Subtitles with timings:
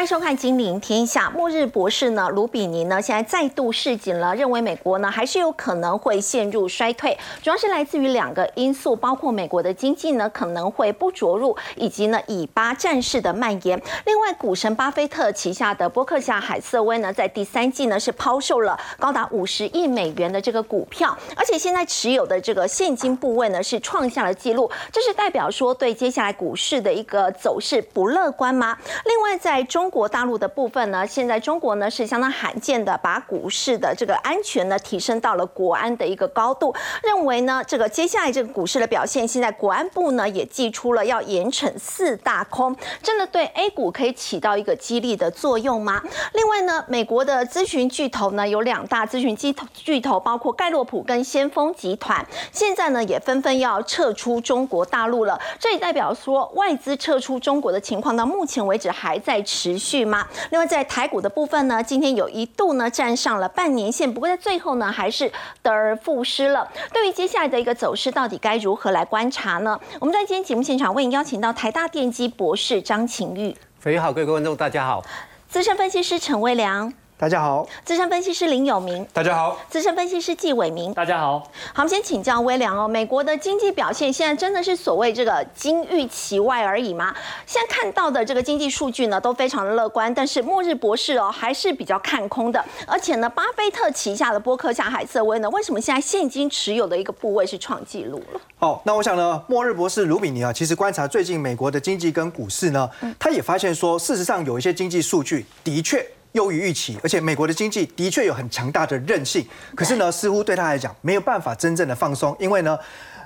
[0.00, 1.28] 欢迎收看《金陵天下》。
[1.32, 13.78] 末日博士呢，卢比尼呢，现在再度示警了，认为美国呢还是有可能会陷入衰退，主要是来自于两个因素，包括美国的经济呢可能会不着陆，以及呢以巴战事的蔓延。
[14.06, 28.78] 另外，股神巴菲特旗下的波克夏海瑟威呢，在第三季呢是抛售了高达五十亿美元的这个股票，而且现在持有的这个现金部位呢是创下了纪录，这是代表说对接下来股市的一个走势不乐观吗？
[29.04, 46.00] 另外，在中中国大陆的部分呢，现在中国呢是相当罕见的把股市的这个安全呢提升到了国安的一个高度，认为呢这个接下来这个股市的表现，现在国安部呢也寄出了要严惩四大空，真的对 A 股可以起到一个激励的作用吗？
[46.34, 60.28] 另外呢，美国的咨询巨头呢有两大咨询巨头巨头，包括盖洛普跟先锋集团，现在呢也纷纷要撤出中国大陆了，这也代表说外资撤出中国的情况到目前为止还在持吗？
[60.50, 66.70] 另外，在台股的部分呢，今天有一度呢站上了半年线，不过在最后呢还是得而复失了。
[66.92, 69.80] 对于接下来的一个走势，到底该如何来观察呢？
[69.98, 75.02] 我们在今天节目现场为您邀请到台大电机博士张晴玉，飞好，各位观众大家好，
[75.48, 76.92] 资深分析师陈威良。
[77.20, 81.38] 大家好，资深分析师林有明，大家好，资深分析师纪伟明，大家好。
[81.38, 87.14] 好，我们先请教威良哦，美国的经济表现现在真的是所谓这个金玉其外而已吗？
[87.44, 98.40] 现在看到的这个经济数据呢，都非常的乐观，但是末日博士哦还是比较看空的，而且呢，巴菲特旗下的波克夏海瑟威呢，为什么现在现金持有的一个部位是创纪录了？
[98.58, 106.02] 好，那我想呢，末日博士卢比尼啊，其实观察最近美国的经济跟股市呢，他也发现说，事实上有一些经济数据的确。
[106.32, 112.78] 优于预期，而且美国的经济的确有很强大的韧性，可是呢，似乎对他来讲没有办法真正的放松，因为呢，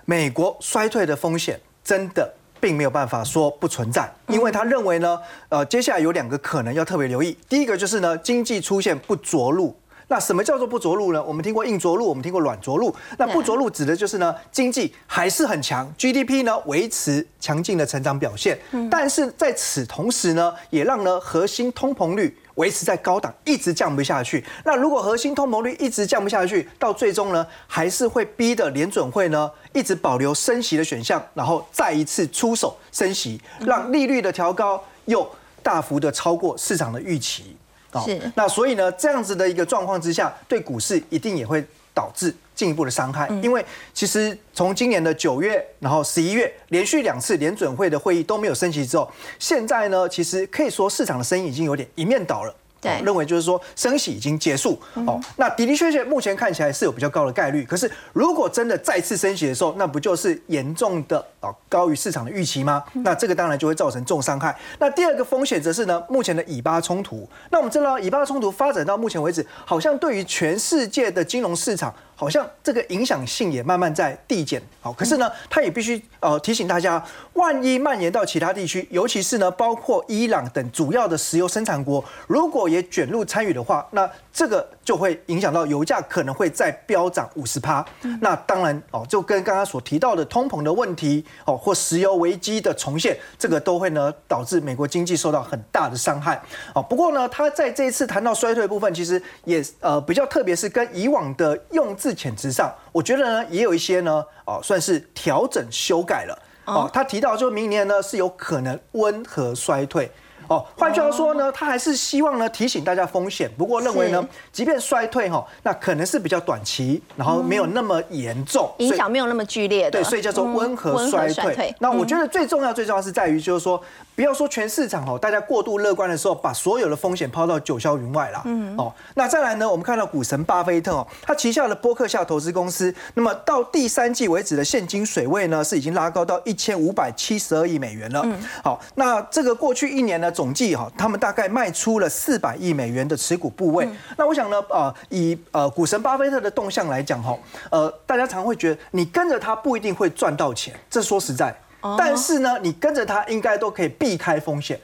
[0.04, 5.18] 美国衰退的风险真的并没有办法说不存在，因为他认为呢，
[5.50, 9.76] 呃，接下来有两个可能要特别留意，第一个就是呢，经济出现不着陆。
[10.06, 11.24] 那什么叫做不着陆呢？
[11.24, 12.94] 我们听过硬着陆，我们听过软着陆。
[13.16, 18.58] 那不着陆指的就是呢，经济还是很强，GDP 呢维持强劲的成长表现，
[18.90, 22.36] 但是在此同时呢，也让呢核心通膨率。
[22.54, 24.44] 维持在高档，一直降不下去。
[24.64, 35.28] 那如果核心通膨率一直降不下去，到最终呢，还是会逼的联准会呢，一直保留升息的选项，然后再一次出手升息，让利率的调高又
[35.62, 37.56] 大幅的超过市场的预期。
[38.04, 38.20] 是。
[38.34, 42.34] 那所以呢，这样子的一个状况之下，对股市一定也会导致。
[42.54, 49.10] 进一步的伤害，因为其实从今年的九月，然后十一月连续两次联准会的会议都没有升息之后，
[49.40, 52.54] 现在呢，其实可以说市场的声音已经有点一面倒了。
[53.02, 57.64] 认为就是说升息已经结束哦，那的的确确目前看起来是有比较高的概率。
[57.64, 62.82] 可是如果真的再次升息的时候，那不就是严重的啊高于市场的预期吗？
[62.94, 64.56] 那这个当然就会造成重伤害。
[64.78, 67.28] 那第二个风险则是呢，目前的以巴冲突。
[67.50, 71.94] 那我们知道以巴冲突发展到目前为止，好像对于全世界的金融市场。
[72.16, 77.04] 好像这个影响性也慢慢在递减，好，可是呢，他也必须呃提醒大家，
[77.34, 87.84] 万一蔓延到其他地区，尤其是呢，包括伊朗等主要的石油生产国，如果也卷入参与的话，那这个就会影响到油价可能会再飙涨五十趴。
[88.20, 96.38] 那当然哦，就跟刚刚所提到的通膨的问题哦，或石油危机的重现，这个都会呢导致美国经济受到很大的伤害。
[96.74, 101.92] 哦，不过呢，他在这一次谈到衰退部分，其实也呃比较特别是跟以往的用。
[101.94, 106.36] 字遣词上，我觉得呢，也有一些呢，哦，算是调整修改了。
[106.64, 110.10] 哦，他提到，就明年呢是有可能温和衰退。
[110.54, 113.50] 哦，换句话说呢，他还是希望呢提醒大家风险。
[113.58, 119.90] 不过认为呢，即便衰退哈，那可能是比较短期，然后没有那么严重，影响没有那么剧烈的。
[119.92, 121.74] 对，所以叫做温和衰退。
[121.80, 123.82] 那我觉得最重要、最重要是在于，就是说，
[124.14, 128.42] 不要说全市场哦，大家过度乐观的时候，把所有的风险抛到九霄云外啦。
[128.44, 128.76] 嗯。
[128.76, 138.22] 哦，那再来呢，我们看到股神巴菲特哦，他旗下的波克夏投资公司，那么到第三季为止的现金水位呢，是已经拉高到一千五百七十二亿美元了。
[138.24, 138.38] 嗯。
[138.62, 140.30] 好，那这个过去一年呢？
[140.34, 143.88] 总计哈，他们大概卖出了四百亿美元的持股部位。
[144.18, 147.38] 那我想呢，呃，以呃股神巴菲特的动向来讲哈，
[147.70, 151.54] 呃，大家常会觉得你跟着他不一定会赚到钱，这说实在，
[151.96, 154.80] 但是呢，你跟着他应该都可以避开风险。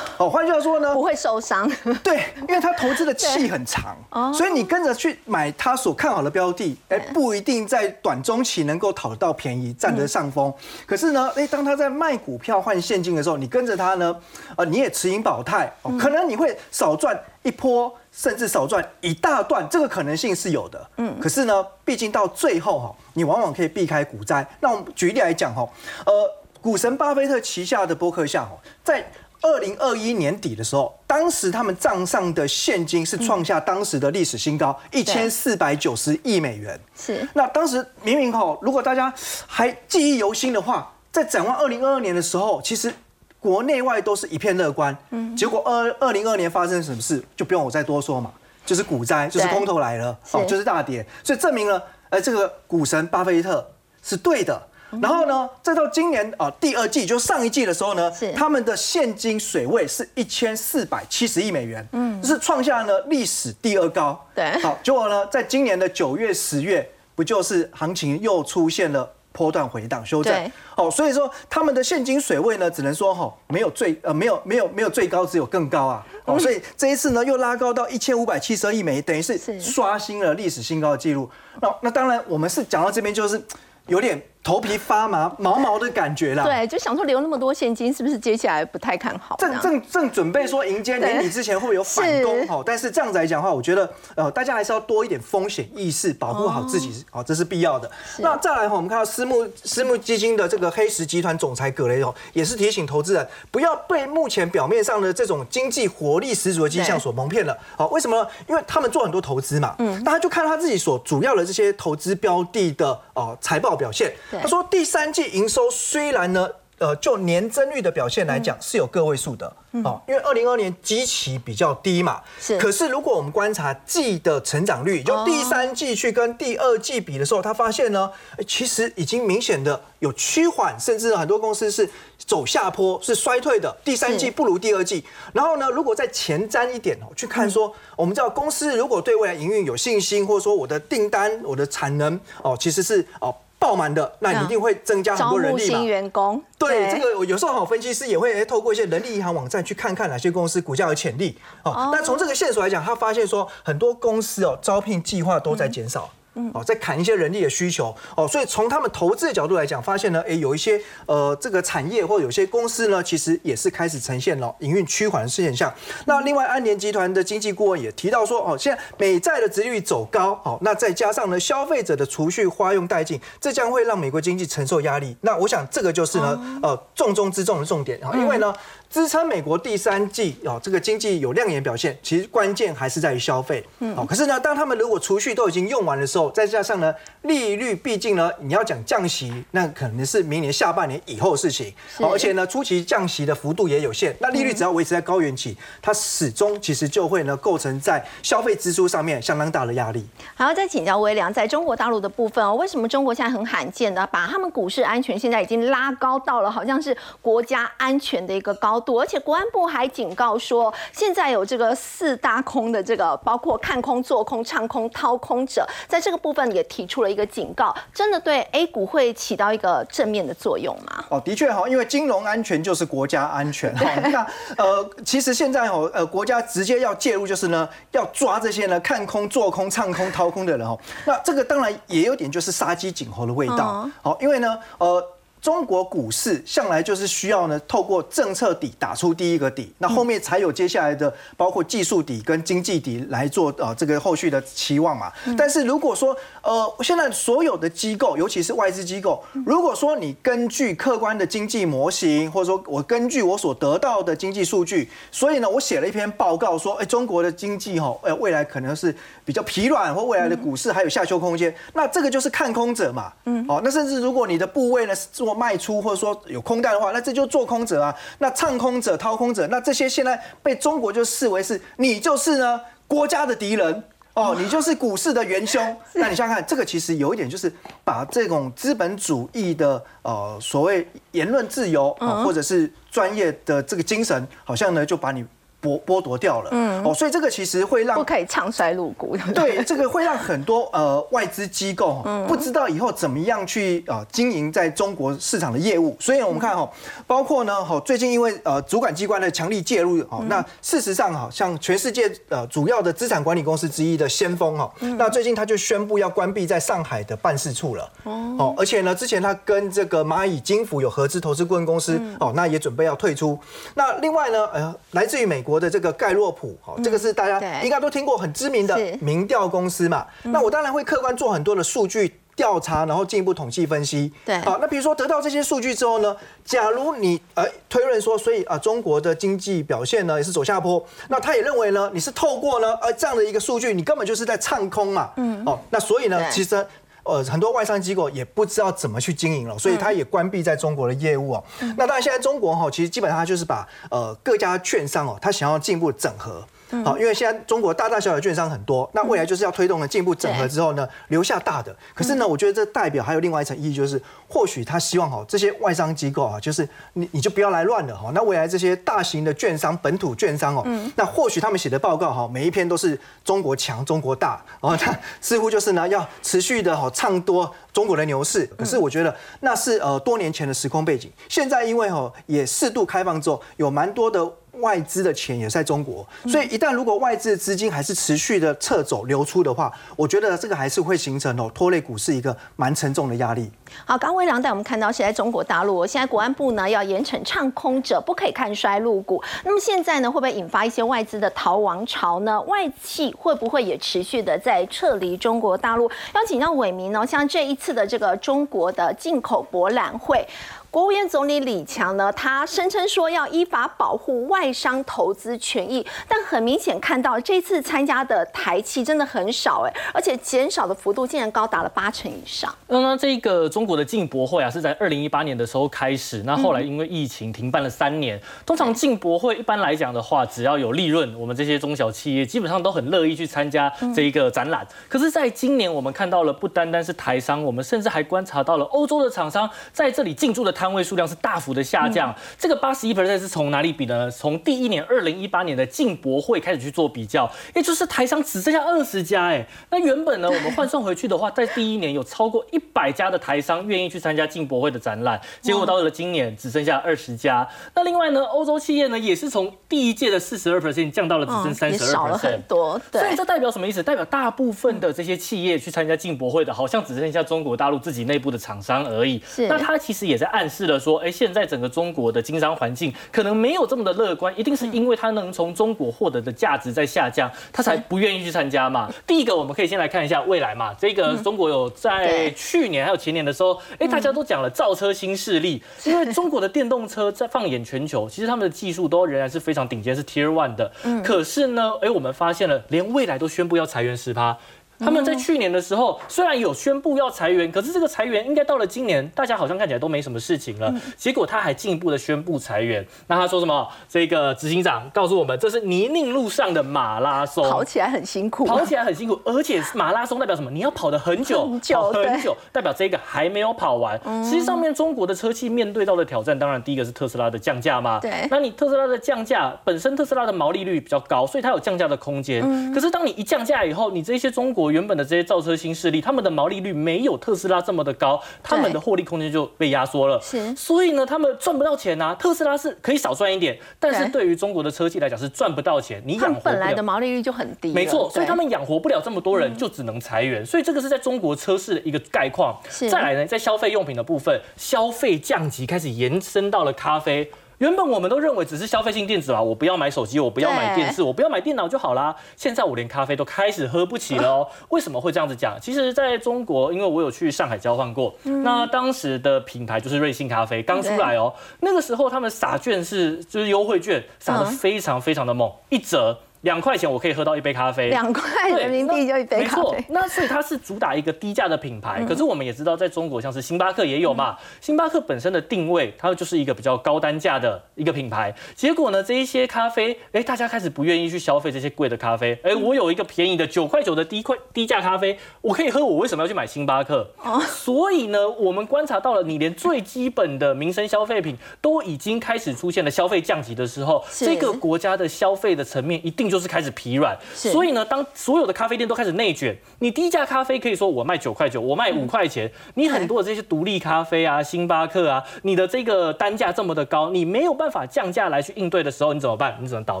[0.18, 1.70] 哦，换句话说呢，不会受伤。
[2.04, 3.96] 对，因为他投资的气很长，
[4.34, 10.52] 所以你跟着去买他所看好的标的，哎，不一定在短中期能够讨得到便宜，占得上风。
[10.86, 14.14] 可是呢，哎，当他在卖股票换现金的时候，你跟着他呢，
[14.56, 20.90] 呃，你也持盈保泰，可能你会少赚一波，甚至少赚一大段，这个可能性是有的。
[20.98, 24.46] 嗯，可是呢，毕竟到最后哈，你往往可以避开股灾。
[24.60, 25.66] 那我们举例来讲哈，
[26.04, 26.12] 呃，
[26.60, 28.50] 股神巴菲特旗下的伯克夏哈，
[28.84, 29.10] 在
[29.42, 36.78] 二零二一年底的时候，当时他们账上的现金是创下当时的历史新高，一千四百九十亿美元。
[36.94, 37.26] 是。
[37.34, 39.12] 那当时明明哈，如果大家
[39.46, 42.92] 还记忆犹新的话，在展望二零二二年的时候，其实
[43.38, 44.96] 国内外都是一片乐观。
[45.10, 45.34] 嗯。
[45.34, 48.30] 结果二二零二年发生什么事，就不用我再多说嘛，
[48.66, 53.70] 就是股灾，就是空头来了，哦，就是大跌，所以证明了，呃，这个股神巴菲特
[54.02, 54.68] 是对的。
[55.00, 64.20] 然后呢，再到今年啊第二季，就上一季的时候呢，他们的现金水位是一千四百七十亿美元，嗯，是创下呢历史第二高。
[64.34, 70.52] 对，好，结果呢，在今年的九月、十月，不就是行情又出现了波段回档修正？
[70.74, 76.04] 哦，所以说他们的现金水位呢，只能说哈，没有最呃没有 没有没有最高，只有更高啊。
[76.24, 81.30] 哦，所以这一次呢，又拉高到一千五百七十二亿美元，等于是刷新了历史新高的记录。
[81.62, 83.40] 那那当然，我们是讲到这边就是
[83.86, 84.20] 有点。
[84.42, 86.44] 头皮发麻、毛毛的感觉啦。
[86.44, 89.36] 对，就想说留那么多现金，是不是接下来不太看好？
[89.38, 92.48] 正正正准备说迎接年底之前会不会有反攻？
[92.48, 97.90] 好，但是这样子来讲的话，我觉得呃，大家还是要多一点风险意识，保护好自己，好，这是必要的。
[98.18, 107.56] 那再来哈，我们看到私募私募基金的这个黑石集团总裁葛雷哦，也是提醒投资人不要被目前表面上的这种经济活力十足的迹象所蒙骗了。
[107.76, 108.26] 好，为什么呢？
[108.48, 114.10] 因为他们做很多投资嘛，嗯，大家就看他自己所主要的这些投资标的的哦财报表现。
[114.30, 116.48] 他说第三季营收虽然呢，
[116.78, 119.54] 呃，就年增率的表现来讲是有个位数的，
[119.84, 122.22] 哦，因为二零二年基期比较低嘛。
[122.40, 122.58] 是。
[122.58, 128.10] 可是如果我们观察季的成长率，就第三季去跟第二季比的时候，他发现呢，
[128.46, 131.86] 其实已经明显的有趋缓，甚至很多公司是
[132.16, 133.76] 走下坡，是衰退的。
[133.84, 135.04] 第三季不如第二季。
[135.34, 143.34] 然后呢，如果再前瞻一点哦，去看说，我们知道公司如果对未来营运有信心，或者说我的订单、我的产能哦，其实是哦。
[143.60, 145.78] 爆满的，那你一定会增加很多人力嘛？
[145.78, 146.42] 新员工。
[146.58, 151.38] 对，这个有时候好分析师也会透过一些人力银行网站去看看哪些公司股价有潜力。
[151.62, 156.10] 哦，那从这个线索来讲，他发现说很多公司哦，招聘计划都在减少。
[156.54, 165.72] 哦，在砍一些人力的需求哦，所以从他们投资的角度来讲，发现呢，哎，有一些呃这个产业或者有些公司呢，其实也是开始呈现了营运趋缓的现象。
[166.06, 175.16] 那另外安联集团的经济顾问也提到说，哦，现在美债的值率走高，哦，那再加上呢消费者的储蓄花用殆尽，这将会让美国经济承受压力。
[175.22, 178.54] 那我想这个就是呢，呃，重中之重的重点啊，因为呢。
[178.90, 183.64] 支撑美国第三季哦，这个经济有亮眼表现，其实关键还是在于消费。
[183.78, 191.72] 嗯，哦，可是呢，当他们如果储蓄都已经用完的时候，再加上呢，利率毕竟呢，你要讲降息，那可能是明年下半年以后的事情。
[191.98, 200.04] 哦，而且呢，初期降息的幅度也有限，那利率只要维持在高原期，它始终其实就会呢，构成在消费支出上面相当大的压力。
[200.34, 209.00] 还要，再请教微良，在中国大陆的部分哦，为什么中国现在很罕见的把他们股市安全现在已经拉高到了好像是国家安全的一个高度？
[209.00, 221.04] 而且国安部还警告说，现在有这个四大空的这个，包括看空、做空、唱空、掏空者，在这个部分也提出了一个警告，真的对 A 股会起到一个正面的作用吗？
[221.08, 223.86] 哦，的确哈，因为金融安全就是国家安全 哈。
[224.10, 224.26] 那
[224.56, 230.78] 呃，其实现在哦，呃，国家直接要介入，就是呢，要抓这些呢看空、做空、唱空、掏空的人哦。
[231.04, 233.88] 那这个当然也有点就是杀鸡儆猴的味道。
[234.02, 235.02] 好，因为呢，呃。
[235.40, 245.10] 中国股市向来就是需要呢，透过政策底打出第一个底，那后面才有接下来的包括技术底跟经济底来做呃这个后续的期望嘛。
[245.38, 258.94] 但是如果说呃现在所有的机构，尤其是外资机构，如果说你根据客观的经济模型，或者说我根据我所得到的经济数据，所以呢我写了一篇报告说，哎中国的经济哈，呃未来可能是
[259.24, 263.10] 比较疲软，或未来的股市还有下修空间，那这个就是看空者嘛。
[263.24, 265.29] 嗯，哦，那甚至如果你的部位呢是。
[265.34, 267.94] 卖出或者说有空单的话，那这就做空者啊。
[268.18, 273.82] 那唱空者、掏空者，那这些现在被中国就视为是你就是呢国家的敌人
[274.14, 275.64] 哦，你就是股市的元凶。
[275.94, 277.52] 那你想想看，这个其实有一点就是
[277.84, 285.24] 把这种资本主义的呃所谓言论自由啊，或者是专业的这个精神，好像呢就把你。
[285.62, 296.66] 剥剥夺掉了，嗯，哦，所以这个其实会让不可以唱衰入股， 对，这个会让很多呃外资机构不知道以后怎么样去啊经营在中国市场的业务，所以我们看哈，
[297.06, 313.38] 包括呢，哈，最近因为呃主管机关的强力介入，哦，那事实上哈，像全世界呃主要的资产管理公司之一的先锋哈，那最近他就宣布要关闭在上海的办事处了，哦，而且呢，之前他跟这个蚂蚁金服有合资投资顾问公司，哦，那也准备要退出，
[313.74, 315.49] 那另外呢，呃，来自于美国。
[315.50, 320.06] 国的这个盖洛普，哈，这个是大家应该都听过很知名的民调公司嘛。
[320.22, 324.12] 那我当然会客观做很多的数据调查，然后进一步统计分析。
[324.24, 335.10] 对好，那比如说得到这些数据之后呢，假如你呃推论说，所以啊中国的经济表现呢也是走下坡，那他也认为呢你是透过呢呃这样的一个数据，你根本就是在唱空嘛。
[335.16, 335.42] 嗯。
[335.44, 336.64] 哦，那所以呢，其实。
[337.04, 341.44] 呃，很多外商机构也不知道怎么去经营了，所以他也关闭在中国的业务哦。
[341.76, 346.44] 那当然，现在中国哈，其实基本上就是把呃各家券商哦，它想要进一步整合。
[346.84, 351.74] 好，因为现在中国大大小小券商很多，那未来就是要推动的进一步整合之后呢，留下大的。
[351.94, 358.10] 可是呢，我觉得这代表还有另外一层意义，就是或许他希望哈这些外商机构啊，就是你你就不要来乱了哈。
[358.14, 360.64] 那未来这些大型的券商、本土券商哦，
[360.96, 368.46] 那或许他们写的报告哈，每一篇都是中国强、中国大，然后他似乎就是呢要持续的哈唱多中国的牛市。
[368.56, 374.20] 可是我觉得那是呃多年前的时空背景，现在因为哈也适度开放之后，有蛮多的。
[374.52, 383.50] 外资的钱也在中国，所以一旦如果外资的资金还是持续的撤走流出的话，我觉得这个还是会形成哦拖累股市一个蛮沉重的压力。
[383.84, 389.22] 好，刚微良带我们看到是在中国大陆，现在国安部呢要严惩唱空者，不可以看衰入股。
[389.44, 392.40] 那么现在呢，会不会引发一些外资的逃亡潮呢？
[392.42, 395.88] 外企会不会也持续的在撤离中国大陆？
[396.14, 400.26] 邀请到伟民呢，像这一次的这个中国的进口博览会。
[400.70, 412.54] 国务院总理李强呢，他声称说要依法保护外商投资权益，但很明显看到这次参加的台企真的很少哎，而且减少的幅度竟然高达了八成以上。
[412.68, 418.20] 那那这个中国的进博会啊，是在二零一八年的时候开始，那后来因为疫情停办了三年。
[418.46, 424.64] 通常进博会一般来讲的话，只要有利润，我们这些中小企业基本上都很乐意去参加这一个展览。
[424.88, 430.54] 可是，在今年我们看到了，不单单是台商，我们甚至还观察到了欧洲的厂商在这里进驻的。
[430.60, 434.10] 摊位数量是大幅的下降，这个八十一 percent 是从哪里比呢？
[434.10, 447.48] 从第一年二零一八年的进博会开始去做比较，也就是台商只剩下二十家，哎，那原本呢， 我们换算回去的话，在第一年有超过一百家的台商愿意去参加进博会的展览，结果到了今年只剩下二十家。
[447.74, 452.78] 那另外呢，欧洲企业呢也是从第一届的四十二 percent 降到了只剩三十二 percent，少了很多。
[452.92, 453.82] 对所以这代表什么意思？
[453.82, 459.22] 代表大部分的这些企业去参加进博会的，好像只剩下中国大陆自己内部的厂商而已。
[459.26, 468.92] 是，那他其实也在暗示了说，哎，现在整个中国的经商环境可能没有这么的乐观，一定是因为他能从中国获得的价值在下降，他才不愿意去参加嘛。
[469.06, 480.72] 第一个，我们可以先来看一下未来嘛，这个中国有在去年还有前年的时候，哎，大家都讲了造车新势力，因为中国的电动车在放眼全球，其实他们的技术都仍然是非常顶尖，是 Tier One 的。
[480.82, 484.36] 嗯，可是呢，哎，我们发现了，连未来都宣布要裁员十趴。
[484.80, 490.74] 他们在去年的时候虽然有宣布要裁员，可是这个裁员应该到了今年，大家好像看起来都没什么事情了。
[490.96, 492.84] 结果他还进一步的宣布裁员。
[493.06, 493.68] 那他说什么？
[493.88, 500.50] 这个执行长告诉我们，这是泥泞路上的马拉松，跑起来很辛苦，跑起来很辛苦，而且马拉松代表什么？
[500.50, 504.00] 你要跑得很久，跑很久，代表这个还没有跑完。
[504.24, 507.98] 实际上面中国的车企面对到的挑战，当然第一个是特斯拉的降价嘛。
[508.00, 512.40] 对，那你特斯拉的降价，本身特斯拉的毛利率比较高，所以它有降价的空间。
[512.72, 520.20] 可是当你一降价以后，你这些中国原本的这些造车新势力，他们的毛利率没有特斯拉这么的高，他们的获利空间就被压缩了。
[520.20, 522.14] 是，所以呢，他们赚不到钱啊。
[522.14, 526.02] 特斯拉是可以少赚一点，但是对于中国的车企来讲是赚不到钱。
[526.06, 530.44] 你养活本来的毛利率就很低，没错，所以他们养活不了这么多人，就只能裁员。
[530.44, 532.58] 所以这个是在中国车市的一个概况。
[532.90, 537.30] 再来呢，在消费用品的部分，消费降级开始延伸到了咖啡。
[537.60, 542.16] 原本我们都认为只是消费性电子啊，我不要买手机，我不要买电视，我不要买电脑就好啦。
[542.34, 544.48] 现在我连咖啡都开始喝不起了哦。
[544.70, 545.58] 为什么会这样子讲？
[545.60, 556.18] 其实在中国，因为我有去上海交换过，那当时的品牌就是瑞幸咖啡刚出来哦，那个时候他们撒券是就是优惠券，撒的非常非常的猛，一折。
[556.42, 559.62] 两块钱我可以喝到一杯咖啡，两块人民币就一杯咖啡。
[559.62, 562.02] 没错，那所以它是主打一个低价的品牌。
[562.08, 568.34] 可是我们也知道，在中国像是星巴克也有嘛，星巴克本身的定位，它就是一个比较高单价的一个品牌。
[568.54, 572.38] 结果呢，这一些咖啡，哎，大家开始不愿意去消费这些贵的咖啡。
[572.42, 577.06] 哎，我有一个便宜的九块九的低块低价咖啡，我可以喝，我为什么要去买星巴克？
[577.48, 586.29] 所以呢，我们观察到了，你连最基本的民生消费品都已经开始出现了消费降级的时候，这个国家的消费的层面一定。
[586.30, 599.56] 就是开始疲软，所以呢，当所有的咖啡店都开始内卷，你低价咖啡可以说我卖九块九，我卖五块钱，你很多的这些独立咖啡啊、星巴克啊，你的这个单价这么的高，你没有办法降价来去应对的时候，你怎么办？
[599.60, 600.00] 你只能倒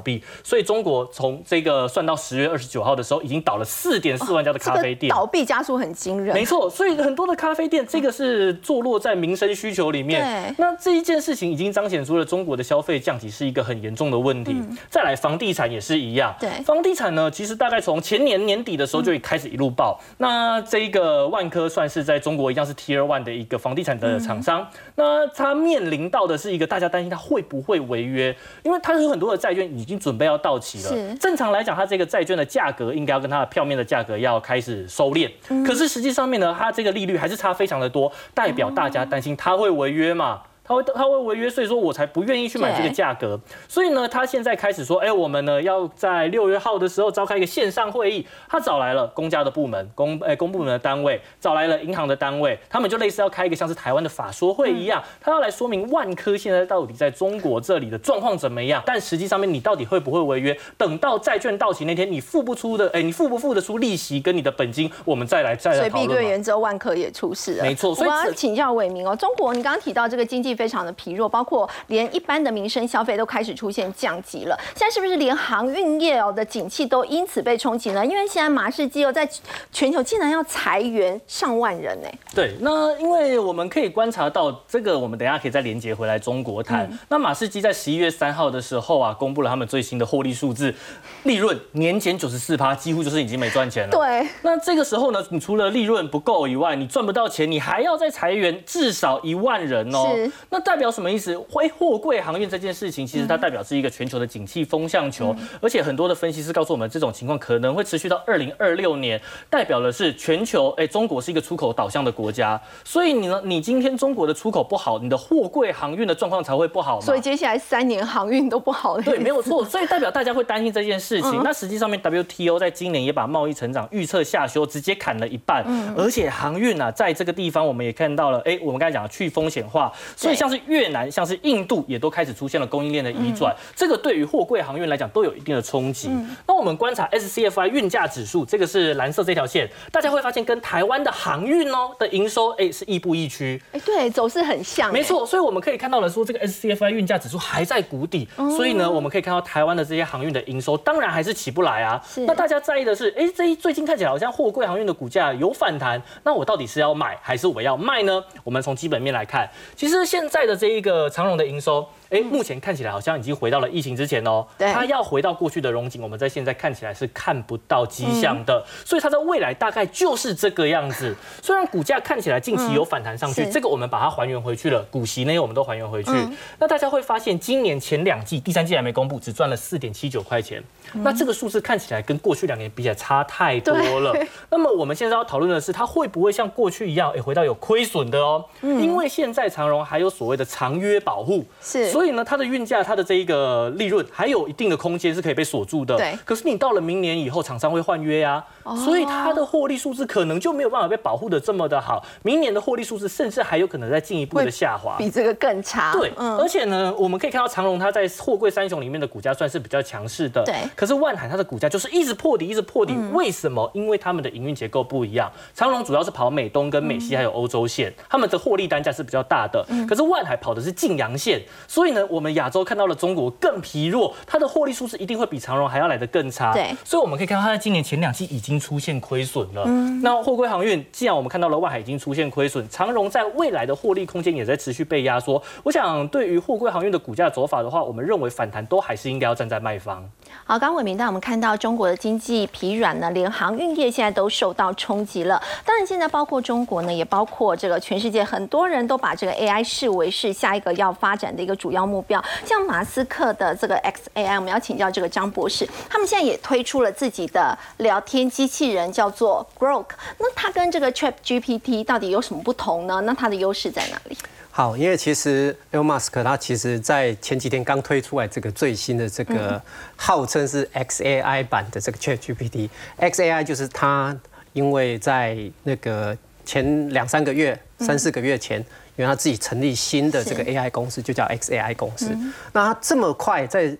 [0.00, 0.22] 闭。
[0.44, 6.34] 所以中国从这个算到十月二十九号的时候，已经倒了四点四万家的咖啡店，倒闭加速很惊人。
[6.34, 10.54] 没错，所以很多的咖啡店，这个是坐落在民生需求里面。
[10.58, 14.54] 那这一件事情已经彰显出了中国的消费降级是一个很严重的问题。
[14.88, 16.19] 再来，房地产也是一样。
[16.20, 16.34] 样。
[16.38, 20.00] 对房地产呢，其实大概从前年年底的时候就开始一路爆。
[20.18, 31.16] 那这一个万科算是在中国一样是 Tier One 的一个房地产的厂商，那它面临到的是一个大家担心它会不会违约，因为它有很多的债券已经准备要到期了。
[31.16, 35.30] 正常来讲，它这个债券的价格应该要跟它的票面的价格要开始收敛，
[35.66, 40.42] 可是实际上面呢，它这个利率还是差非常的多，代表大家担心它会违约嘛。
[40.62, 43.38] 它会他会违约，所以说我才不愿意去买这个价格。
[43.66, 48.26] 所以呢，他现在开始说，哎，我们呢要在六月号的时候召开一个线上会议。
[48.48, 58.82] 他找来了公家的部门、公哎公部门的单位，找来了银行的单位，他们就类似要开一个像是台湾的法说会一样，他要来说明万科现在到底在中国这里的状况怎么样。
[58.86, 60.56] 但实际上面你到底会不会违约？
[60.76, 66.14] 等到债券到期那天，你付不出的，哎，你付不付得出利息跟你的本金，我们再来再所以碧来讨论嘛。
[66.14, 67.64] 桂园之后，万科也出事了。
[67.64, 74.54] 没错所以要请教伟明哦，中国你刚刚提到这个经济非常的疲弱，包括连一般的民生消费都开始出现降级了。
[74.76, 78.04] 现在是不是连航运业哦的景气都因此被冲击呢？
[78.04, 79.26] 因为现在马士基哦在
[79.72, 82.08] 全球竟然要裁员上万人呢。
[82.34, 86.86] 对，那因为我们可以观察到这个，我们等一下可以再连接回来中国谈。
[87.08, 90.74] 那马士基在十一月三号的时候啊，公布了他们最新的获利数字，
[91.22, 93.92] 利润年减九十四趴，几乎就是已经没赚钱了。
[93.92, 100.30] 对，那这个时候呢，你除了利润不够以外，你赚不到钱，你还要再裁员至少一万人哦是。
[100.48, 101.36] 那代表什么意思？
[101.50, 117.04] 会货柜航运这件事情，其实它代表是一个全球的景气风向球，而且很多的分析师告诉我们，这种情况可能会持续到二零二六年，代表的是全球，哎，中国是一个出口导向的国家，所以你呢，你今天中国的出口不好，你的货柜航运的状况才会不好嘛。
[117.04, 119.02] 所以接下来三年航运都不好了。
[119.02, 121.42] 对，没有错，所以代表大家会担心这件事情。
[121.42, 125.64] 那实际上面，WTO 在今年也把贸易成长预测下修，直接砍了一半。
[125.96, 136.08] 而且航运啊，在这个地方我们也看到了，哎，我们刚才讲的去风险化，所以像是越南、像是印度也都开始出现了供应链的移转，这个对于货柜航运来讲都有一定的冲击。
[136.46, 143.60] 那我们观察 SCFI 运价指数，这个是蓝色这条线，大家会发现跟台湾的航运哦的营收，哎，是亦步亦趋。
[143.72, 144.90] 哎，对，走势很像。
[144.90, 145.04] 没。
[145.10, 152.00] 错，所以我们可以看到了说，这个 SCFI 运价指数还在谷底，所以呢，我们可以看到台湾的这些航运的营收，当然还是起不来啊。
[152.28, 158.22] 那大家在意的是，哎，这一最近看起来好像货柜航运的股价有反弹，那我到底是要买还是我要卖呢？
[158.44, 161.86] 我们从基本面来看，其实现在的这一个长荣的营收。
[162.10, 164.44] 哎，目前看起来好像已经回到了疫情之前哦。
[164.58, 171.14] 对它要回到过去的荣景，我们在现在看起来是看不到迹象的，所以它在未来大概就是这个样子。
[171.40, 176.10] 虽然股价看起来近期有反弹上去，是这个我们把它还原回去了，股息呢我们都还原回去。
[176.58, 180.60] 那大家会发现，今年前两季、第三季还没公布，只赚了四点七九块钱。
[180.92, 184.14] 那这个数字看起来跟过去两年比起来差太多了。
[184.50, 188.44] 那么我们现在要讨论的是，它会不会像过去一样，哎，回到有亏损的哦？
[188.62, 195.96] 因为现在长荣还有所谓的长约保护，是所以呢，它的运价、它的这一个利润还有一定的空间是可以被锁住的。
[195.96, 198.44] 对可是你到了明年以后，厂商会换约呀、
[198.84, 202.04] 所以它的获利数字可能就没有办法被保护的这么的好。
[202.22, 204.96] 明年的获利数字甚至还有可能再进一步的下滑。
[204.98, 205.92] 比这个更差。
[205.92, 210.42] 对，而且呢，我们可以看到长荣它在货柜三雄里面的股价算是比较强势的。
[210.44, 212.94] 对可是万海它的股价就是一直破底，一直破底。
[213.12, 213.70] 为什么？
[213.74, 215.30] 因为他们的营运结构不一样。
[215.52, 219.62] 长荣主要是跑美东跟美西还有欧洲线，他们的获利单价是比较大的。
[219.86, 226.54] 可是万海跑的是晋阳线，所以呢，我们亚洲看到了中国更疲弱，它的获利数字一定会比长荣还要来得更差。
[226.54, 229.64] 对所以我们可以看到它在今年前两期已经出现亏损了。
[229.66, 235.42] 嗯那货柜航运，既然我们看到了万海已经出现亏损，长荣在未来的获利空间也在持续被压缩。
[235.62, 240.10] 我想，对于货柜航运的股价走法的话，我们认为反弹都还是应该要站在卖方。
[240.50, 245.40] 好，刚伟明带我们看到中国的经济疲软呢，连航运业现在都受到冲击了。
[245.64, 252.20] 当然，现在包括中国呢，也包括这个全世界，很多人都把这个 AI 视为是下一个要发展的一个主要目标。
[252.44, 259.90] 像马斯克的这个 XAI，我们要请教这个张博士，他们现在也推出了自己的聊天机器人，叫做 Grok。
[260.18, 263.00] 那它跟这个 Chat GPT 到底有什么不同呢？
[263.02, 264.18] 那它的优势在哪里？
[264.60, 269.58] 好，因为其实 Elon Musk 他其实在前几天刚推出来这个最新的这个
[269.96, 272.68] 号称是 XAI 版的这个 Chat GPT。
[272.98, 274.14] XAI 就是他
[274.52, 278.62] 因为在那个前两三个月、三四个月前，
[279.00, 282.14] 因为他自己成立新的这个 AI 公司，就叫 XAI 公司。
[282.52, 283.74] 那他这么快在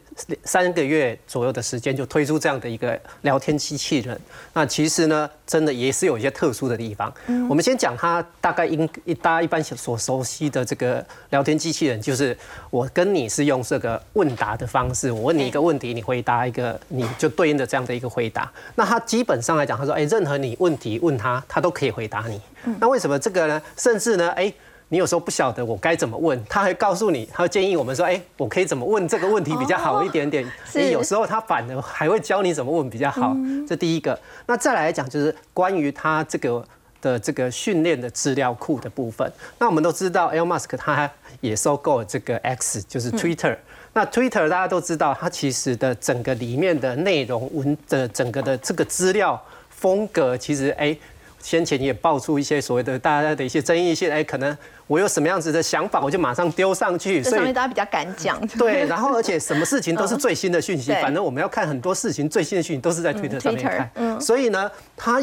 [0.44, 4.18] 三个月左右的时间就推出这样的一个聊天机器人，
[4.54, 7.12] 那其实呢，真的也是有一些特殊的地方。
[7.50, 8.86] 我们先讲他大概应
[9.20, 12.34] 大家一般所熟悉的这个聊天机器人，就是
[12.70, 18.50] 我跟你是用这个问答的方式，我问你一个问题，你回答一个，你就对应的这样的一个回答。
[18.74, 22.40] 那他基本上来讲，他说，哎，任何你问题问他，他都可以回答你。
[22.78, 23.60] 那为什么这个呢？
[23.76, 24.50] 甚至呢，哎。
[24.90, 30.44] 你有时候不晓得我该怎么问，他还告诉你，他会建议我们说，哎，我可以怎么问这个问题比较好一点点。
[30.66, 33.34] 所以有时候他反而还会教你怎么问比较好。
[33.66, 34.18] 这第一个。
[34.46, 36.64] 那再来讲就是关于他这个
[37.00, 39.32] 的这个训练的资料库的部分。
[39.58, 41.08] 那我们都知道，Elon Musk 他
[41.40, 43.56] 也收购了这个 X，就是 Twitter。
[43.92, 50.96] 那 Twitter 大家都知道，它其实的整个里面的内容文的整个的这个资料风格，其实哎，
[51.42, 58.40] 先前也爆出一些所谓的大家的一些争议性，哎，可能我有什么样子的想法，我就马上丢上去，所以大家比较敢讲。
[58.58, 63.90] 对，然后而且什么事情都是最新的讯息， 反正我们要看很多事情最新的讯息都是在 Twitter 上面看。
[63.94, 65.20] 嗯，所以呢，他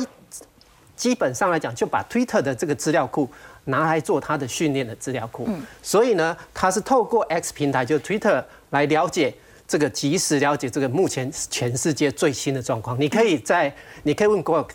[0.96, 3.30] 基本上来讲就把 Twitter 的这个资料库。
[3.70, 5.46] 拿来做他的训练的资料库，
[5.84, 9.36] 所以呢，他是透过 X 平台，就 Twitter 来了解
[9.68, 12.98] 这个及时了解这个目前全世界最新的状况。
[12.98, 14.70] 你可以在，你可以问 Grok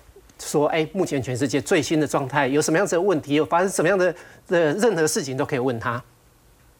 [0.48, 4.14] 说，哎，目前全世界最新的状态有什么样子的问题，有发生什么样的
[4.48, 6.02] 的任何事情都可以问他。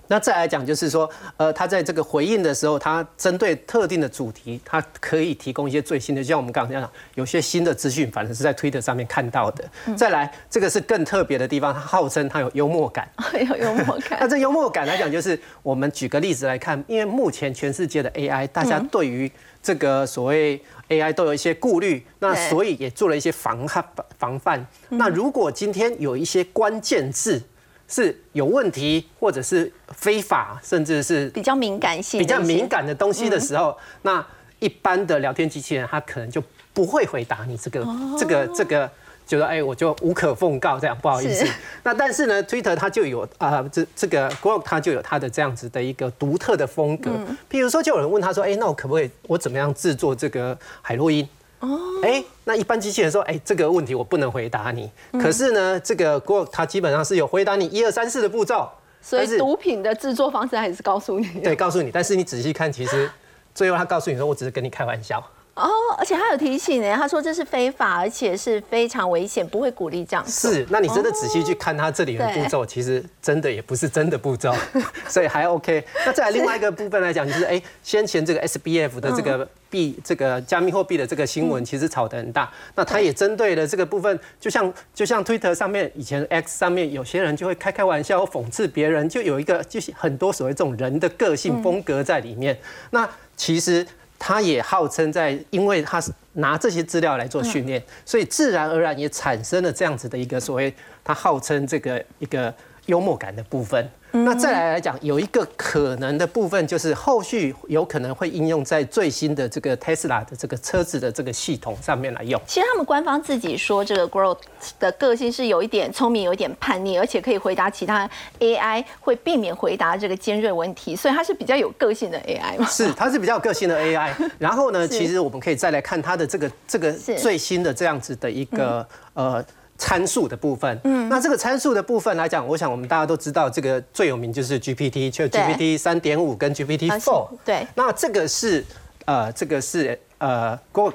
[0.09, 9.65] 那再来讲，就是说，呃，他在这个回应的时候，他针对特定的主题，他可以提供一些最新的，就像我们刚刚讲，有些新的资讯，反正是在推特上面看到的。
[9.97, 13.09] 再来，这个是更特别的地方，他号称他有幽默感，
[13.49, 14.19] 有幽默感。
[14.21, 19.31] 那这幽默感来讲，就是我们举个例子来看，因为目前全世界的 AI，大家对于
[19.63, 20.61] 这个所谓
[20.93, 23.85] AI 都有一些顾虑，那所以也做了一些防范
[24.19, 24.67] 防范。
[24.91, 27.43] 那如果今天有一些关键字，
[27.89, 34.25] 是有问题，或者是非法，甚至是比较敏感性、比较敏感的东西的时候，那
[34.61, 37.87] 一般的聊天机器人它可能就不会回答你这个、
[38.19, 38.91] 这个、这个，
[39.27, 41.47] 就说哎，我就无可奉告这样，不好意思。
[41.83, 47.11] 那但是呢，Twitter 它就有啊，这这个 Grok 它就有它的这样子的一个独特的风格。
[47.51, 51.27] 譬如说，就有人问他说，哎，那我可不可以我怎么样制作这个海洛因？
[51.61, 54.91] 哦，哎，那一般机器人说，哎，这个问题我不能回答你。
[55.13, 58.69] 可是呢，这个 g r o k 它基本上是有回答你一二三四的步骤。
[59.01, 61.27] 所以毒品的制作方式还是告诉你。
[61.41, 61.91] 对，告诉你。
[61.91, 63.11] 但是你仔细看，其实
[63.55, 65.25] 最后他告诉你说，我只是跟你开玩笑。
[65.55, 70.27] 哦，而且他有提醒呢，他说这是非法，而且是非常危险，不会鼓励这样。
[70.27, 74.51] 是，那你真的仔细去看他这里的步骤，其实真的也不是真的步骤，
[75.07, 75.85] 所以还 OK。
[76.07, 82.51] 那再来另外一个部分来讲，就是哎，先前这个 SBF 的这个币，这个加密货币的这个新闻，其实炒得很大。
[82.75, 92.59] 那他也针对了这个部分，就像就像 Twitter 上面以前 X 上面有些人就会开开玩笑讽刺别人，就有一个就是很多所谓这种人的个性风格在里面。
[92.91, 93.87] 那其实。
[94.25, 102.55] 他也号称在，因为他是拿这些资料来做训练，所以自然而然也产生了这样子的一个所谓，他号称这个一个
[102.87, 103.91] 幽默感的部分。
[104.13, 112.41] 那再来来讲，有一个可能的部分，就是后续有可能会应用在最新的这个 Tesla 的这个车子的这个系统上面来用。
[112.47, 114.39] 其实他们官方自己说，这个 Growth
[114.79, 122.67] 的个性是有一点聪明，有一点叛逆，而且可以回答其他 AI，会避免回答这个尖锐问题，所以它是比较有个性的 AI 嘛？
[122.67, 124.11] 是，它是比较有个性的 AI。
[124.39, 129.43] 然后呢，其实我们可以再来看它的这个这个最新的这样子的一个呃。
[129.83, 138.65] 参数的部分，嗯，那这个参数的部分来讲，我想我们大家都知道，这个最有名就是 GPT，就 GPT 三点五跟 GPT four，对，那这个是
[139.07, 140.95] 呃，这个是呃，Grok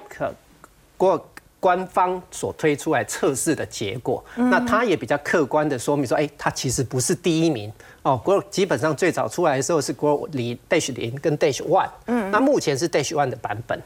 [0.98, 1.22] Grok
[1.60, 7.70] 官方所推出来测试的结果，那它也比较客观的说明说，哎，它其实不是第一名。
[8.04, 13.78] 哦，Grok 基本上最早出来的时候是 Grok 离 Dash 零跟 Dash one，嗯，那目前是 Dash one 的版本。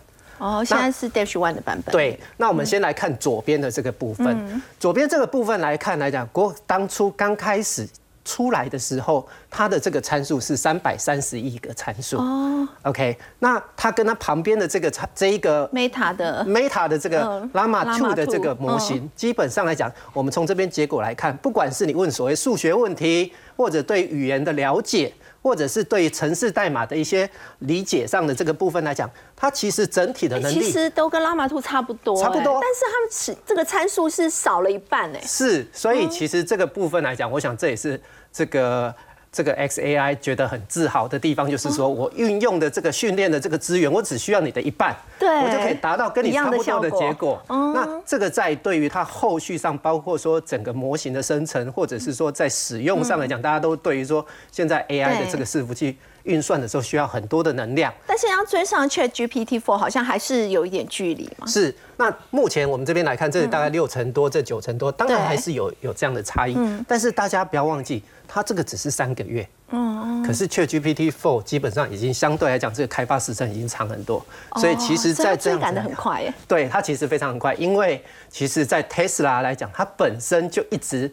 [0.41, 1.93] 哦，现在是 Dash One 的版本。
[1.93, 4.61] 对，那我们先来看左边的这个部分。
[4.79, 7.87] 左边这个部分来看来讲，国当初刚开始
[8.25, 12.17] 出来的时候，它的这个参数是三百三十亿个参数。
[12.17, 25.13] 哦，OK，那它跟它旁边的这个参这一个 Meta 的 Meta 的这个 Llama Two 的这个模型，基本上来讲，我们从这边结果来看，不管是你问所谓数学问题，或者对语言的了解。
[25.41, 32.59] 或者是对城市代码的一些理解上的这个部分来讲，它其实整体的能力其实都跟拉马兔差不多，差不多。
[32.61, 35.21] 但是他们是这个参数是少了一半哎。
[35.21, 37.99] 是，所以其实这个部分来讲，我想这也是
[38.31, 38.93] 这个。
[39.31, 47.41] 这个 XAI 觉得很自豪的地方，就是说我运用的这个训练的这个资源，我只需要你的一半，对，我就可以达到跟你差不多的结果。
[47.47, 57.93] 那这个在对于它后续上，包括说整个模型的生成，或者是说在使用上来讲，大家都对于说现在 AI 的这个伺服器运算的时候需要很多的能量。
[58.05, 61.47] 但是要追上 ChatGPT Four，好像还是有一点距离嘛。
[61.47, 61.73] 是。
[61.97, 66.57] 那目前我们这边来看，这里大概六成多，这九成多，当然还是有有这样的差异。
[66.87, 68.03] 但是大家不要忘记。
[68.33, 76.33] 它这个只是三个月，嗯，可是 ChatGPT Four 基本上已经相对来讲，这个开发时程已经长很多，所以其实，在这样赶的很快耶。
[76.47, 81.11] 对，它其实非常很快，因为其实，在 Tesla 来讲，它本身就一直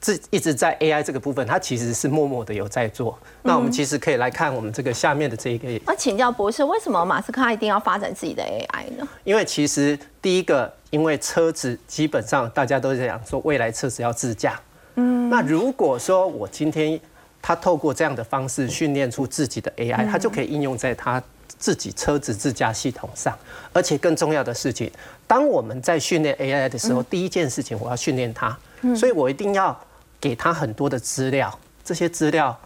[0.00, 3.18] 这一直在 AI 这个部分，它其实是默默的有在做。
[3.42, 5.68] 那我们其实可以来看我们这个下面的这一个。
[5.84, 9.08] 那请教博士，为什么马斯克他一定要发展自己的 AI 呢？
[9.24, 14.60] 因为其实第一个，因为车子基本上大家都在讲说未来车子要自驾。
[14.94, 15.28] 嗯。
[15.28, 16.98] 那如果说我今天
[17.42, 21.20] 他透过这样的方式训练出自己的 AI，他就可以应用在他
[21.58, 23.36] 自己车子自驾系统上。
[23.72, 24.88] 而且更重要的事情，
[25.26, 28.56] 当我们在训练 AI 的时候，第一件事情我要训练它，
[28.94, 29.76] 所以我一定要。
[30.20, 32.58] 给他很多的资料，这些资料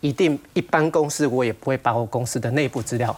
[0.00, 3.14] 一定一般公司我也不会把我公司的内部资料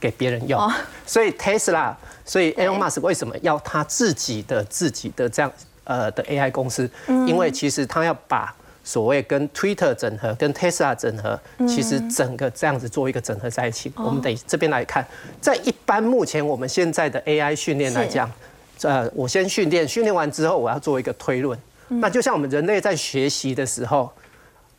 [0.00, 0.60] 给别人用。
[1.06, 5.52] 所以 Tesla，所以 Elon Musk 为什么要他自己的自己的这样
[5.84, 6.90] 呃的 AI 公司？
[7.06, 13.92] 因为其实他要把所谓跟 Twitter 整合、跟 Tesla 整合，其实整个这样子做一个整合在一起。
[13.96, 15.06] 我们得这边来看，
[15.40, 18.30] 在一般目前我们现在的 AI 训练来讲，
[18.82, 21.58] 呃，我先训练，训练完之后我要做一个推论。
[22.00, 24.10] 那就像我们人类在学习的时候，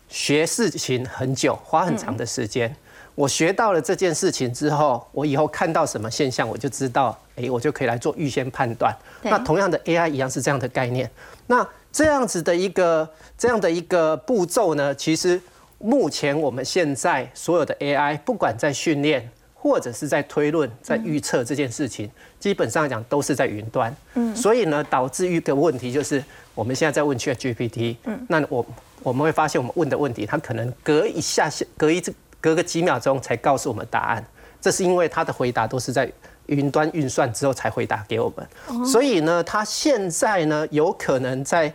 [0.08, 2.76] 学事情很久，花很长的时间。
[3.16, 8.96] 我学到了这件事情之后，我以后看到什么现象，我就知道，哎，我就可以来做预先判断。
[9.22, 11.10] 那同样的 AI 一样是这样的概念。
[11.48, 15.42] 那这样子的一个这样的一个步骤呢，其实
[15.78, 19.30] 目前我们现在所有的 AI，不管在训练。
[19.58, 22.08] 或者是在推论、在预测这件事情，
[22.40, 23.92] 基本上讲都是在云端。
[24.14, 26.24] 嗯，所以呢，导致一个问题就是，
[26.56, 28.66] 我们现在在问 Chat GPT，嗯，那我
[29.04, 32.02] 我们会发现，我们问的问题，它可能隔一下下、隔一
[32.42, 34.26] 隔个几秒钟才告诉我们答案。
[34.60, 36.12] 这是因为它的回答都是在
[36.48, 38.86] 云端运算之后才回答给我们。
[38.86, 41.72] 所以呢，它现在呢，有可能在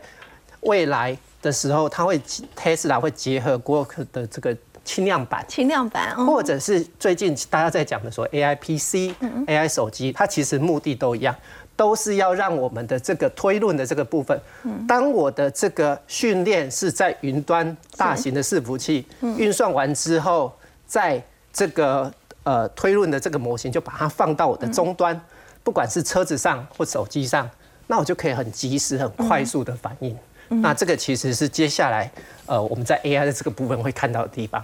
[0.63, 2.19] 未来的时候，它会
[2.57, 4.57] Tesla 会结合 g o k 的这个。
[4.83, 9.15] 轻量版，轻量版，或者是最近大家在讲的说 A I P C、
[9.47, 11.37] A I 手机，它其实目的都一样，
[11.81, 14.39] 都是要让我们的这个推论的这个部分，
[14.87, 19.07] 当我的这个训练是在云端大型的伺服器
[19.39, 20.53] 运算完之后，
[20.87, 21.19] 在
[21.51, 22.13] 这个
[22.43, 25.19] 呃推论的这个模型就把它放到我的终端，
[25.63, 27.49] 不管是车子上或手机上，
[27.87, 30.15] 那我就可以很及时、很快速的反应。
[30.49, 32.11] 那这个其实是接下来
[32.45, 34.63] 呃我们在 A I 的这个部分会看到的地方。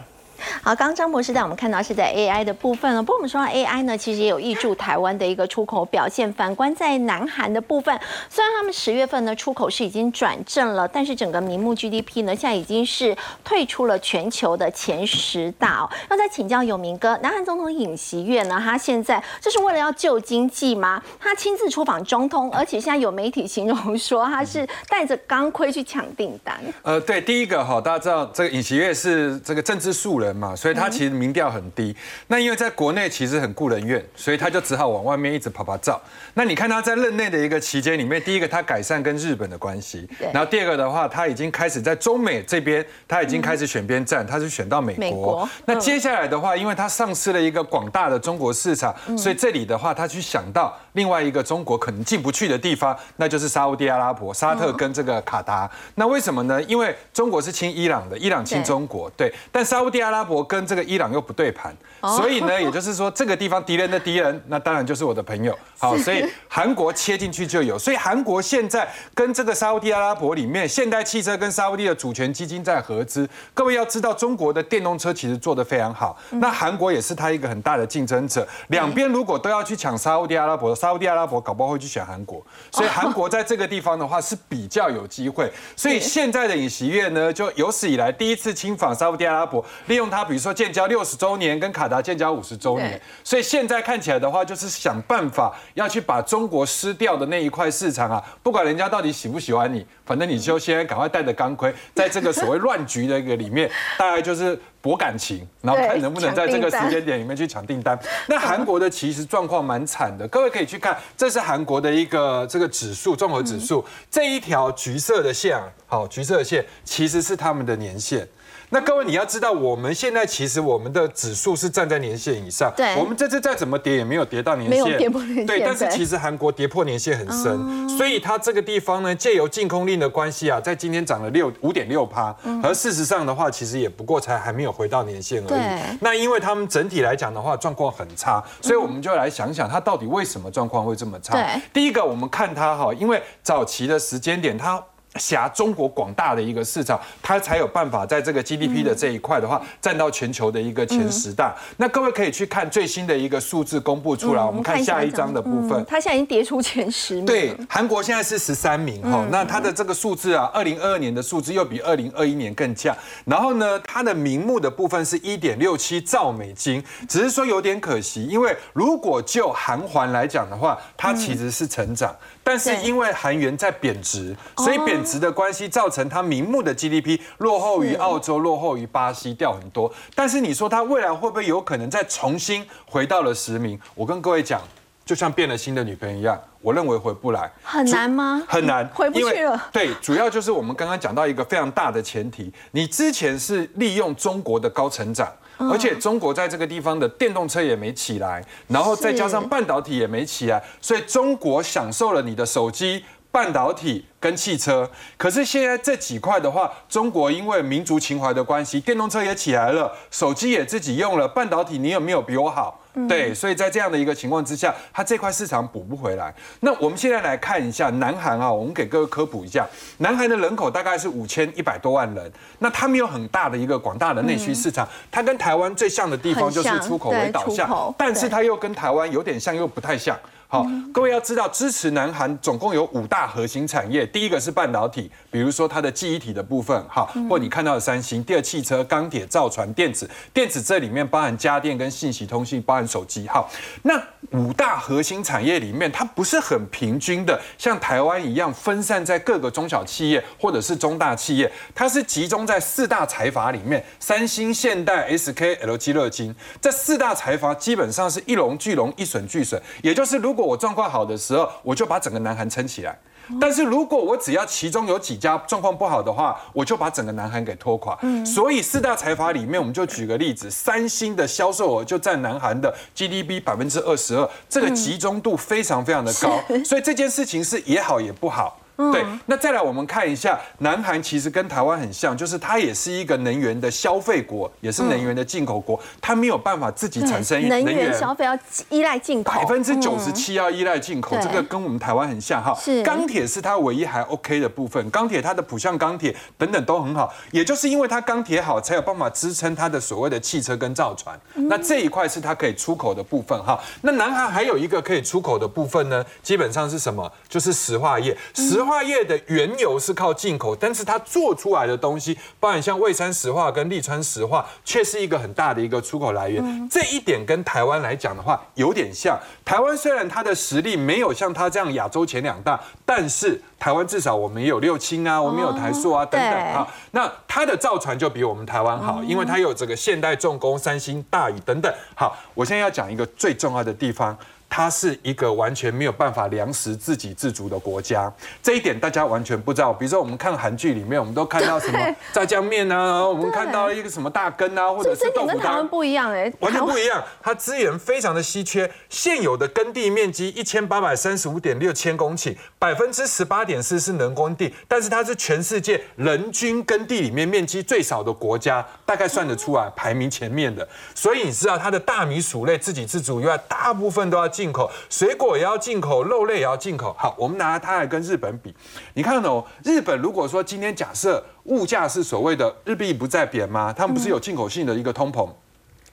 [0.62, 3.02] 好，刚刚张博士带我们看到是在 AI 的部分了。
[3.02, 6.32] 不过我们说到 AI 呢，其实也有益助台湾的一个出口表现。
[6.32, 15.90] 反观在南韩的部分，虽然他们十月份呢出口是已经转正了，但是整个名目 GDP 呢现在已经是退出了全球的前十大哦。
[16.10, 21.02] 那再请教有明哥，南韩总统尹锡悦呢，他现在这是为了要救经济吗？
[21.20, 26.58] 他亲自出访中通，而且现在有媒体形容说他是带着钢盔去抢订单。
[26.82, 30.25] 呃，对，第一个哈，大家知道这个尹锡悦是这个政治素人。
[30.26, 31.94] 人嘛，所以他其实民调很低。
[32.26, 36.00] 那因为在国内其实很顾人怨，所以他就只好往外面一直跑跑照。
[36.34, 45.48] 那你看他在任内的一个期间里面，第一个他改善跟日本的关系，然后第二个的话，他已经开始在中美这边，他已经开始选边站，他是选到美国。
[45.64, 55.70] 那接下来的话，因为他丧失了一个广大的中国市场，所以这里的话，他去想到另外一个中国可能进不去的地方，那就是沙地阿拉伯、沙特跟这个卡达。
[55.94, 56.62] 那为什么呢？
[56.64, 61.76] 因为中国是亲伊朗的，伊朗亲中国，对，但沙地阿拉阿拉伯跟这个伊朗又不对盘，
[62.16, 65.56] 所以呢，也就是说这个地方敌人的敌人，那当然就是我的朋友。
[65.78, 73.28] 好，所以韩国切进去就有，所以韩国现在跟这个沙地阿拉伯里面，现代汽车跟沙地的主权基金在合资。
[73.52, 78.48] 各位要知道，中国的电动车其实做得非常好，那韩国也是它一个很大的竞争者。
[78.68, 85.52] 两边如果都要去抢沙地阿拉伯，沙地阿拉伯搞不好会去选韩国，所以韩国在这个地方的话是比较有机会。
[85.76, 90.05] 所以现在的尹锡悦呢，就有史以来第一次亲访沙地阿拉伯，利用。
[90.10, 107.98] 他比如说建交六十周年跟卡达建交五十周年，所以现在看起来的话，就是想办法要去把中国失掉的那一块市场啊，不管人家到底喜不喜欢你，反正你就先赶快带着钢盔， 在这个所谓乱局的一个里面，大概就是博感情，然后看能不能在这个时间点里面去抢订单。
[108.28, 118.26] 那韩国的其实状况蛮惨的，各位可以去看，这是韩国的一个这个指数综合指数，这一条橘色的线，好，橘色的线其实是他们的年限。
[118.70, 125.60] 那各位你要知道，我们现在其实我们的指数是站在年线以上，对，我们这次再怎么跌也没有跌到年线，没有跌破年线，对。
[125.60, 135.98] 但是其实韩国跌破年线很深，所以它这个地方呢，借由禁空令的关系啊，在今天涨了六五点六趴，而事实上的话，其实也不过才还没有回到年线而已。
[136.00, 141.34] 那因为他们整体来讲的话，状况很差，所以我们就来想想，它到底为什么状况会这么差？
[141.34, 141.62] 对。
[141.72, 144.82] 第一个，我们看它哈，因为早期的时间点它。
[145.18, 151.54] 辖中国广大的一个市场，它才有办法在这个 GDP 的这一块的话，占到全球的一个前十大。
[151.76, 155.84] 那各位可以去看最新的一个数字公布出来，我们看下一章的部分。
[155.86, 157.26] 它现在已经跌出前十名。
[157.26, 162.96] 对，韩国现在是十三名哈，那它的这个数字啊，二零二二年的数字又比二零二一年更降。
[163.24, 172.14] 然后呢，它的名目的部分是一点六七兆美金，只是说有点可惜，因为如果就韩环来讲的话，它其实是成长。
[172.48, 179.92] 但是因为韩元在贬值，所以贬值的关系造成它名目的 GDP 落后于澳洲、落后于巴西，掉很多。
[180.14, 183.76] 但是你说它未来会不会有可能再重新回到了十名？
[183.96, 184.60] 我跟各位讲，
[185.06, 187.48] 就像变了新的女朋友一样，我认为回不来。
[187.62, 188.42] 很难吗？
[188.48, 189.68] 很难，回不去了。
[189.72, 195.32] 对，主要就是我们刚刚讲到一个非常大的前提，你之前是利用中国的高成长。
[195.58, 204.90] 而且中国在这个地方的电动车也没起来，然后再加上半导体也没起来，所以中国享受了你的手机、半导体跟汽车。
[205.16, 212.82] 可是现在这几块的话，中国因为民族情怀的关系，电动车也起来了，手机也自己用了，半导体你有没有比我好？
[213.06, 216.34] 对，所以在这样的一个情况之下，它这块市场补不回来。
[216.60, 219.66] 那我们现在来看一下南韩啊，我们给各位科普一下，
[219.98, 230.18] 南韩的人口大概是五千一百多万人，那他们有很大的一个广大的内需市场，它跟台湾最像的地方就是出口为导向，但是它又跟台湾有点像又不太像。
[230.56, 234.06] 好，各位要知道，支持南韩总共有五大核心产业。
[234.06, 238.24] 第一个是半导体，比如说它的记忆体的部分，哈，或你看到的三星。
[238.24, 243.26] 第二，汽车、钢铁、造船、电子，电子这里面包含家电跟信息通信，包含手机。
[243.26, 243.46] 哈，
[243.82, 262.92] 那五大核心产业里面，它不是很平均的，像台湾一样分散在各个中小企业或者是中大企业，它是集中在四大财阀里面，三星、现代、SK、LG、乐金这四大财阀基本上是一龙俱龙，一损俱损，也就是如如果我状况好的时候，我就把整个南韩撑起来；
[263.40, 267.98] 但是如果我只要其中有几家状况不好的话，我就把整个南韩给拖垮。
[268.24, 276.40] 所以四大财阀里面，我们就举个例子，三星的销售额就占南韩的 GDP 百分之二十二，这个集中度非常非常的高。
[276.64, 278.58] 所以这件事情是也好也不好。
[278.76, 292.54] 对，那再来我们看一下，南韩其实跟台湾很像，就是它也是一个能源的消费国，也是能源的进口国，它没有办法自己产生能源消费要依赖进口，百分之九十七要依赖进口，这个跟我们台湾很像哈。
[292.62, 301.18] 是钢铁是它唯一还 OK 的部分，钢铁它的浦项钢铁等等都很好，也就是因为它钢铁好，才有办法支撑它的所谓的汽车跟造船。
[301.48, 303.58] 那这一块是它可以出口的部分哈。
[303.80, 307.10] 那南韩还有一个可以出口的部分呢，基本上是什么？
[307.26, 308.65] 就是石化业，石。
[308.66, 316.68] 化业的原油是靠进口，但是它做出来的东西，包含像蔚山石化跟利川石化，却是一个很大的一个出口来源。
[316.68, 319.18] 这一点跟台湾来讲的话，有点像。
[319.44, 326.66] 台湾虽然它的实力没有像它这样亚洲前两大，但是台湾至少我们也有六轻啊，我们有台塑啊等等啊。
[326.90, 331.72] 那它的造船就比我们台湾好，因为它有这个现代重工、三星、大宇等等。
[331.94, 334.16] 好，我现在要讲一个最重要的地方。
[334.56, 338.10] 它是一个完全没有办法粮食自给自足的国家，
[338.42, 339.70] 这一点大家完全不知道。
[339.70, 341.78] 比如说，我们看韩剧里面，我们都看到什么
[342.10, 347.04] 炸酱面啊，我们看到一个什么大根啊，或者是豆腐汤，不一样哎，完全不一样。
[347.22, 360.66] 它资源非常的稀缺，现有的耕地面积一千八百三十五点六千公顷，百分之十八点四是人工地，但是它是全世界人均耕地里面面积最少的国家，大概算得出来排名前面的。
[360.94, 364.26] 所以你知道它的大米薯类自给自足以外，大部分都要。
[364.36, 366.94] 进进口水果也要进口，肉类也要进口。
[366.96, 368.54] 好，我们拿它来跟日本比，
[368.94, 373.72] 你看哦，日本如果说今天假设物价是所谓的日币不再贬吗？
[373.72, 375.28] 他们不是有进口性的一个通膨？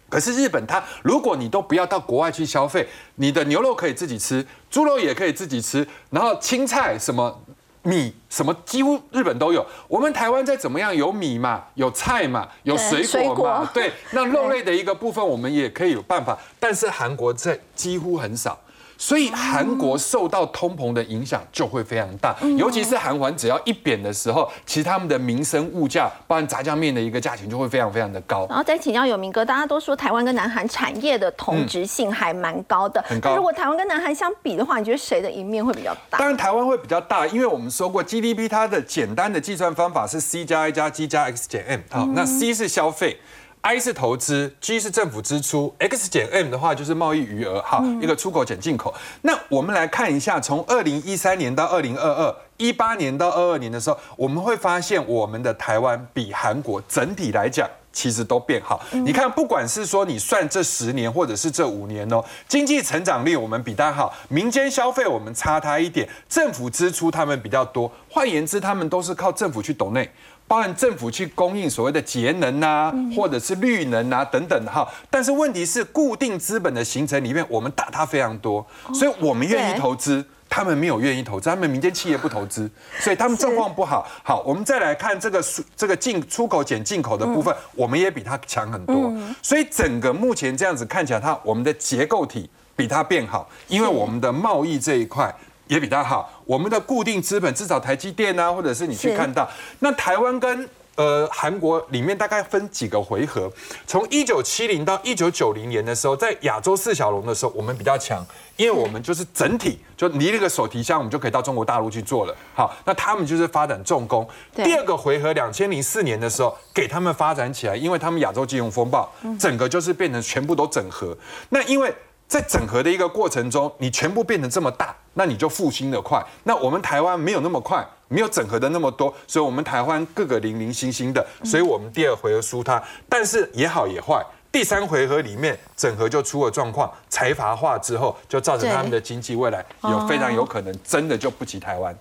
[0.08, 7.42] 可是日本它，如果你都不要到国外去消费，你的牛肉可以自己吃，猪肉也可以自己吃，然后青菜什么。
[7.84, 18.58] 米什么几乎日本都有，我们台湾再怎么样有米嘛，有菜嘛，有水果嘛，对，那肉类的一个部分 我们也可以有办法，但是韩国在几乎很少。
[19.04, 28.48] 所以韩国受到通膨的影响就会非常大，尤其是韩环只要一贬的时候，其实他们的民生物价，包含炸酱面的一个价钱就会非常非常的高。
[28.48, 33.36] 然后再请教有明哥，大家都说台湾跟南韩产业的同质性还蛮高的，很高。
[33.36, 36.18] 如果台湾跟南韩相比的话，你觉得谁的赢面会比较大？
[36.20, 43.20] 当然台湾会比较大，因为我们说过 GDP 它的简单的计算方法是 C 加 I 加 G 加 X 减 M，好，那 C 是消费。
[43.65, 48.93] I 是投资，G 是政府支出，X 减 M 的话就是贸易余额，哈，一个出口减进口。
[49.22, 58.82] 那我们来看一下，从二零一三年到二零二二，一八年到二二年的时候，我们会发现我们的台湾比韩国整体来讲其实都变好。
[58.91, 67.89] 你看，不管是说你算这十年，或者是这五年哦，经济成长率我们比它好，民间消费我们差它一点，政府支出他们比较多。
[68.09, 70.11] 换言之，他们都是靠政府去抖内。
[70.54, 82.70] 包含政府去供应所谓的节能啊，或者是绿能啊等等哈，但是问题是固定资本的形成里面，我们打它非常多，所以我们愿意投资，他们没有愿意投资，他们民间企业不投资，
[83.01, 84.08] 所以他们状况不好。
[84.22, 85.43] 好，我们再来看这个
[85.76, 95.34] 这个进出口减进口的部分，我们也比它强很多，所以整个目前这样子看起来，它我们的结构体比它变好，因为我们的贸易这一块。
[95.68, 99.49] 也比它好，我们的固定资本至少台积电啊，或者是你去看到，
[99.80, 103.51] 那台湾跟呃韩国里面大概分几个回合，
[103.88, 108.24] 从一九七零到一九九零年的时候，在亚洲四小龙的时候，我们比较强，
[108.57, 112.36] 因为我们就是整体就离那个手提箱，我们就可以到中国大陆去做了。
[112.53, 114.28] 好，那他们就是发展重工。
[114.53, 121.18] 第二个回合，两千零四年的时候，给他们发展起来，因为他们亚洲金融风暴，整个就是变成全部都整合。
[121.49, 121.91] 那因为
[122.34, 126.19] 在整合的一个过程中，你全部变成这么大，那你就复兴的快。
[126.45, 132.81] 那我们台湾没有那么快，没有整合的那么多，所以我们台湾各个零零星星的，所以我们第二回合输他。
[133.07, 134.19] 但是也好也坏，
[134.51, 141.95] 第三回合里面整合就出了状况，财阀化之后，就造成他们的经济未来有非常有可能真的就不及台湾。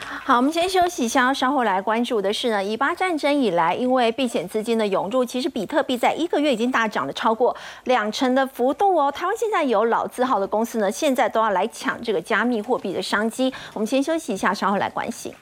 [0.00, 9.10] 好，我们先休息一下，稍后来关注的是呢，以巴战争以来，因为避险资金的涌入，其实比特币在一个月已经大涨了超过两成的幅度哦。
[9.10, 13.52] 台湾现在有老字号的公司呢，现在都要来抢这个加密货币的商机。
[13.74, 15.32] 我们先休息一下，稍后来关心。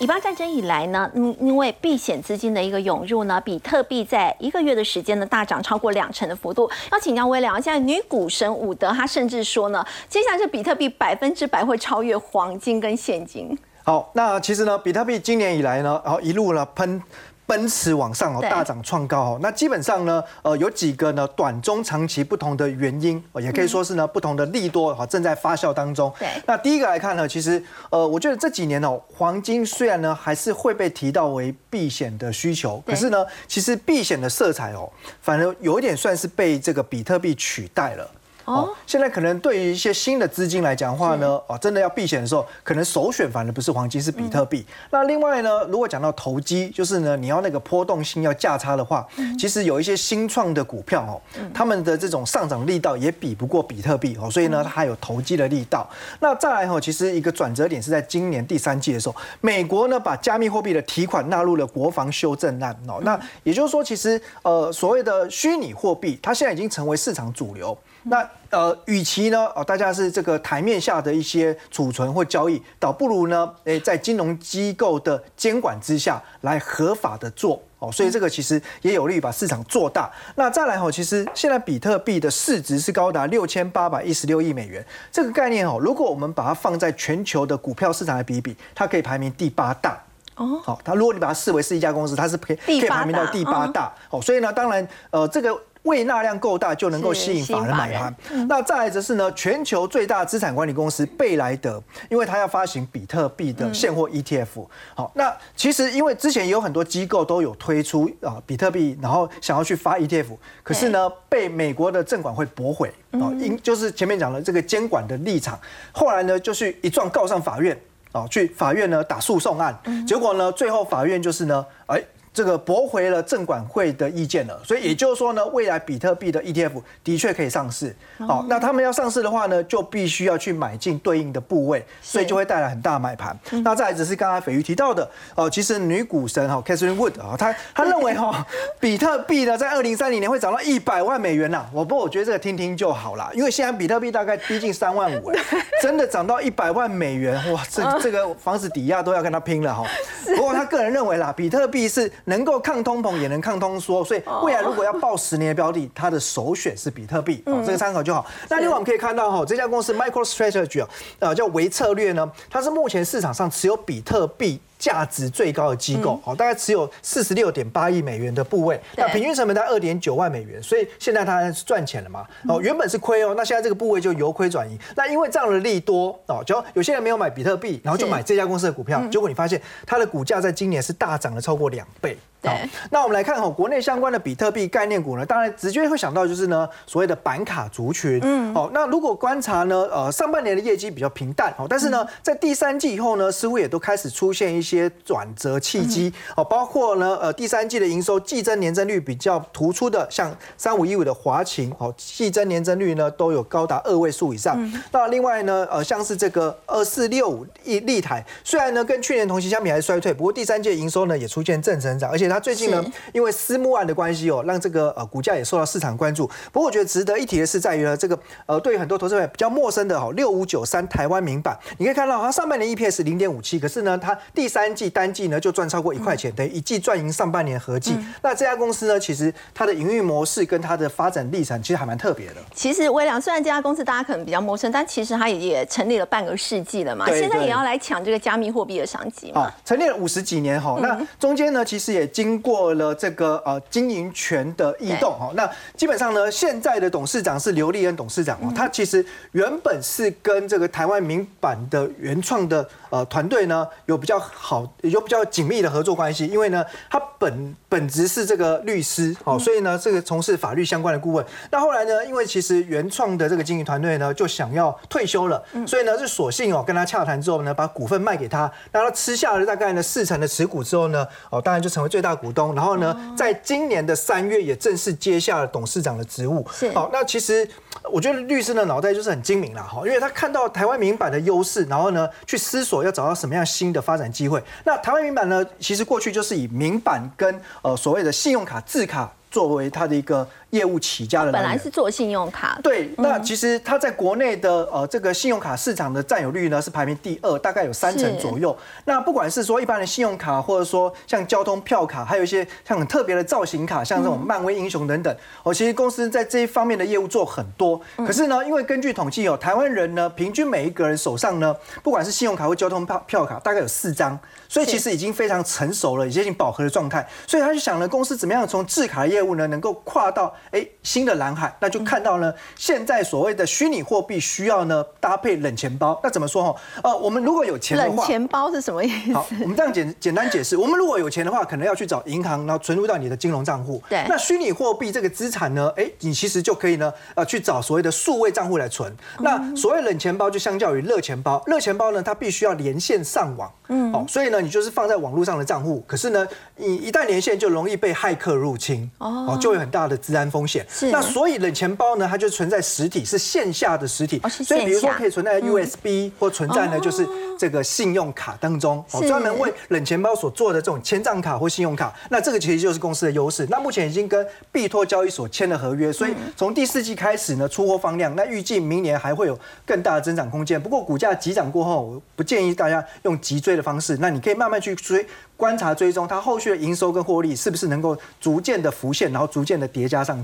[0.00, 6.70] 以巴战争以来呢，嗯，因为避险资金的一个涌入呢，比特币在一个月的时间呢大涨超过两成的幅度。
[6.92, 13.58] 要请教微良，现在女股神伍德她甚至说呢，接下来这比特币百分之百会超越黄金跟现金。
[13.82, 17.02] 好，那其实呢，比特币今年以来呢，然后一路呢喷。
[17.48, 19.38] 奔驰往上哦，大涨创高哦。
[19.40, 26.12] 那基本上呢，呃，有几个呢短中长期不同的原因，也可以说是呢不同的利多哈正在发酵当中。
[26.18, 26.28] 对。
[26.46, 34.92] 那第一个来看呢，其实呃，我觉得这几年哦，黄金虽然呢还是会被提到为避险的需求，可是呢，其实避险的色彩哦，
[35.22, 38.06] 反而有一点算是被这个比特币取代了。
[38.48, 44.64] 哦，现在可能对于一些新的资金来讲话呢，哦，真的要避险的时候，可能首选反而不是黄金，是比特币。
[44.90, 49.06] 那另外呢，如果讲到投机，就是呢，你要那个波动性要价差的话，
[49.38, 51.20] 其实有一些新创的股票哦，
[51.52, 55.86] 他们的这种上涨力道也比不过比特币哦，所以呢，它还有投机的力道。
[56.20, 67.76] 那再来哈，其实一个转折点是在今年第三季的时候，美国呢把加密货币的提款纳入了国防修正案哦，那也就是说，其实呃所谓的虚拟货币，它现在已经成为市场主流。
[68.08, 80.10] 那呃，与其呢，哦，大家是这个台面下的一些储存或交易，倒不如呢，诶，在金融机构的监管之下来合法的做哦，所以这个其实也有利于把市场做大。
[80.36, 84.82] 那再来哈，其实现在比特币的市值是高达六千八百一十六亿美元，
[85.12, 90.02] 这个概念哦，如果我们把它放在全球的股票市场来比比，它可以排名第八大
[90.36, 90.58] 哦。
[90.64, 94.22] 好，它如果你把它视为是一家公司，它是可以可以排名到第八大哦。
[94.22, 95.54] 所以呢，当然呃，这个。
[95.88, 98.14] 胃纳量够大就能够吸引法人买盘。
[98.46, 104.66] 那再来则是呢，全球最大资产管理公司贝莱德，因为它要发行比特币的现货 ETF。
[104.94, 110.26] 好，那其实因为之前也有很多机构都有推出啊比特币，然后想要去发 ETF，
[110.62, 115.58] 可是呢被美国的证管会驳回啊，因就是前面讲了这个监管的立场。
[115.90, 117.74] 后来呢就是一状告上法院
[118.12, 119.74] 啊，去法院呢打诉讼案，
[120.06, 122.02] 结果呢最后法院就是呢，哎。
[122.38, 127.92] 这个驳回了证管会的意见了，所以也就是说呢，未来比特币的 ETF 的确可以上市。
[128.24, 133.36] 好，那他们要上市的话呢，就必须要去买进对应的部位，所以就会带来很大买盘。
[133.64, 138.46] 那再来只是刚才斐瑜提到的哦，其实女股神哈 Catherine Wood 啊，她她认为哈，
[138.78, 141.66] 比特币呢在二零三零年会涨到一百万美元呐。
[141.72, 145.32] 我不，我觉得这个听听就好了，因为现在比特币大概逼近三万五，
[145.82, 149.84] 真的涨到一百万美元，哇，这这个房子抵押都要跟他拼了哈。
[150.36, 152.08] 不过他个人认为啦，比特币是。
[152.28, 158.24] 能够抗通膨，也能抗通缩，所以未来如果要报十年的标的，它的首选是比特币，这个参考就好。
[158.48, 164.60] 那另外我们可以看到哈，这家公司 MicroStrategy 啊，呃，叫维策略呢，它是目前市场上持有比特币。
[164.78, 172.24] 价值最高的机构，哦，大概持有四十六点八亿美元的部位，那平均成本在二点九万美元，所以现在它是赚钱了嘛？
[172.48, 174.78] 哦，原本是亏哦，那现在这个部位就由亏转盈。
[174.94, 182.16] 那因为这样的利多哦，就有些人没有买比特币，然后就买这家公司的股票，结果你发现它的股价在今年是大涨了超过两倍。
[182.40, 182.52] 对，
[182.90, 188.20] 那我们来看哈，国内相关的比特币概念股呢，当然直接会想到就是呢所谓的板卡族群。
[188.22, 196.12] 嗯，哦，那如果观察呢，呃，上半年的业绩比较平淡，哦，但是呢，在第三季以后呢，似乎也都开始出现一些转折契机。
[196.36, 204.56] 哦，包括呢，呃，第三季的营收季增年增率比较突出的，像三五一五的华勤，哦，季增年增率呢都有高达二位数以上。
[204.92, 216.26] 那另外呢，呃，像是这个二四六五立立台，虽然呢跟去年同期相比还是衰退，不过第三季营收呢也出现正成长，而且它最近呢，因为私募案的关系哦，让这个呃股价也受到市场关注。
[216.52, 227.96] 不过我觉得值得一提的是，在于呢这个呃对于很多投资者比较陌生的哈六五九三台湾名版，你可以看到它上半年 EPS 零点五七，可是呢它第三季单季呢就赚超过一块钱，等于一季赚赢上半年合计。
[228.22, 232.34] 那这家公司呢，其实它的营运模式跟它的发展历程其实还蛮特别的。
[232.54, 239.52] 其实微良虽然这家公司大家可能比较陌生，但其实它也也成立了半个世纪了嘛，现在也要来抢这个加密货币的商机嘛。
[239.64, 245.30] 成立了五十几年哈，那中间呢其实也经过了这个呃经营权的异动哦。
[245.36, 261.24] 那基本上呢，现在的董事长是刘立恩董事长哦，他其实原本是跟这个台湾民版的原创的呃团队呢有比较好有比较紧密的合作关系，因为呢他本本职是这个律师哦，所以呢这个从事法律相关的顾问。
[261.52, 276.46] 那后来呢，因为其实原创的这个经营团队呢就想要退休了，所以呢是索性哦跟他洽谈之后呢，把股份卖给他，那他吃下了大概呢四成的持股之后呢，哦当然就成为最大股东，然后呢在今年的三月也正式接下了董事长的职务。
[276.52, 277.48] 是好，那其实
[277.92, 284.42] 我觉得律师的脑袋就是很精明啦，哈，因为他看到台湾民版的优势，然后呢去思索要找到什么样新的发展机会。
[284.64, 290.28] 那台湾民版呢，其实过去就是以民版跟呃所谓的信用卡字卡作为它的一个。
[290.50, 292.58] 业务起家的，本来是做信用卡。
[292.62, 298.56] 对，那其实它在国内的呃这个信用卡市场的占有率呢是排名第二，大概有三成左右。
[298.84, 307.78] 那不管是说一般的信用卡，或者说像交通票卡，还有一些像很特别的造型卡，像这种漫威英雄等等，哦，其实公司在这一方面的业务做很多。
[307.98, 314.18] 可是呢，因为根据统计哦，台湾人呢平均每一个人手上呢，不管是信用卡或交通票票卡，大概有四张，
[314.48, 317.06] 所以其实已经非常成熟了，已经饱和的状态。
[317.26, 325.98] 所以他就想呢，公司怎么样从制卡业务呢，能够跨到哎新的蓝海，那就看到呢，现在所谓的虚拟货币需要呢搭配冷钱包。
[326.02, 326.60] 那怎么说哈？
[326.82, 329.12] 呃，我们如果有钱的话，冷钱包是什么意思？
[329.14, 330.56] 好，我们这样简简单解释。
[330.56, 333.82] 我们如果有钱的话，可能要去找银行，然后存入到你的金融账户。
[333.88, 334.04] 对。
[334.08, 335.72] 那虚拟货币这个资产呢？
[335.76, 338.94] 哎，你其实就可以呢，呃，去找所谓的数位账户来存。
[339.20, 343.50] 那所谓冷钱包就相较于热钱包，热钱包呢，它必须要连线上网。
[343.68, 343.92] 嗯。
[343.92, 346.26] 哦，所以呢，你就是放在网络上的账户，可是呢，
[346.56, 348.90] 你一旦连线就容易被骇客入侵。
[348.98, 349.38] 哦。
[349.40, 350.64] 就有很大的治安风险。
[350.68, 350.90] 是。
[350.90, 354.20] 那所以冷钱包呢，它就存在实体，是线下的实体。
[354.28, 357.06] 所以比如说可以存在 USB 或存在呢，就是
[357.36, 358.84] 这个信用卡当中。
[358.92, 359.08] 哦。
[359.08, 363.46] 专门为冷钱包所做的这种千账卡或信用卡，那这个其实就是公司的优势。
[363.48, 368.14] 那目前已经跟币托交易所签了合约，所以从第四季开始呢，出货放量。
[368.14, 370.60] 那预计明年还会有更大的增长空间。
[370.60, 373.96] 不过股价急涨过后，我不建议大家用急追的方式。
[373.98, 375.06] 那你可以慢慢去追，
[375.36, 380.17] 观察追踪它后续的营收跟获利是不是能够逐渐的浮现，然后逐渐的叠加上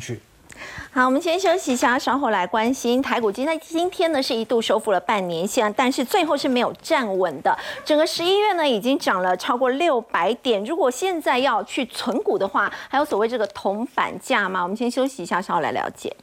[0.93, 3.31] 好，我们先休息一下，稍后来关心台股。
[3.31, 7.59] 今天今天呢是一度收复了半年线，但是最后是没有站稳的。
[7.85, 10.65] 整个十一月呢已经涨了超过六百点。
[10.65, 14.63] 如果现在要去存股的话，还有所谓这个铜板价吗？
[14.63, 16.15] 我们先休息一下，稍后来了解。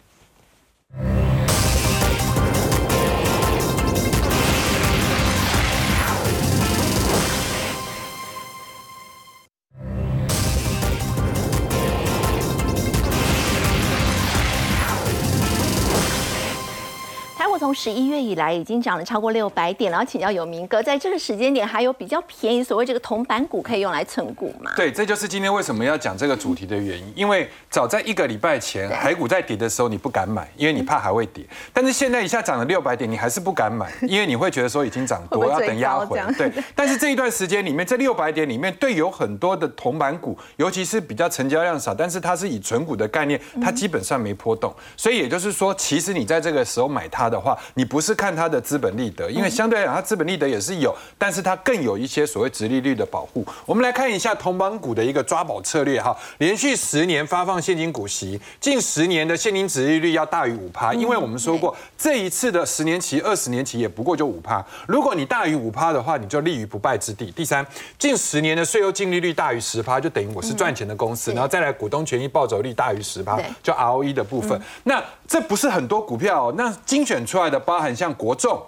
[17.62, 24.72] 从十一月以来，已经涨了超过六百点，然后请教有明哥，在这个时间点还有比较便宜，所谓这个铜板股可以用来存股吗？
[24.76, 27.14] 对，这就是今天为什么要讲这个主题的原因。
[27.16, 31.45] 因为早在一个礼拜前，海股在跌的时候，你不敢买，因为你怕还会跌。
[31.72, 36.20] 但是现在一下涨了六百点，你还是不敢买，因为你会觉得说已经涨多，要等压回。
[36.36, 36.51] 对。
[36.74, 44.74] 但是这一段时间里面，这六百点里面，对有很多的铜板股，尤其是比较成交量少，但是它是以存股的概念，它基本上没波动。
[44.97, 53.45] 所以也就是说，其实你在这个时候买它的话，你不是看它的资本利得，因为相对来讲，它资本利得也是有，但是它更有一些所谓直利率的保护。
[53.66, 64.64] 我们来看一下同邦股的一个抓宝策略哈，连续十年发放现金股息，近十年的现金值利率要大于五趴，因为我们说过这一次的十年期、二十年期也不过就五趴。
[64.88, 67.32] 如果你大于五趴的话，你就立于不败之地。
[67.32, 67.66] 第三，
[67.97, 74.60] 近十年的税后净利率大于十趴，就等于我是赚钱的公司，然后再来股东权益报酬率大于十趴，就 ROE 的部分。
[74.84, 78.64] 那这不是很多股票，那精选出外的包含像国众、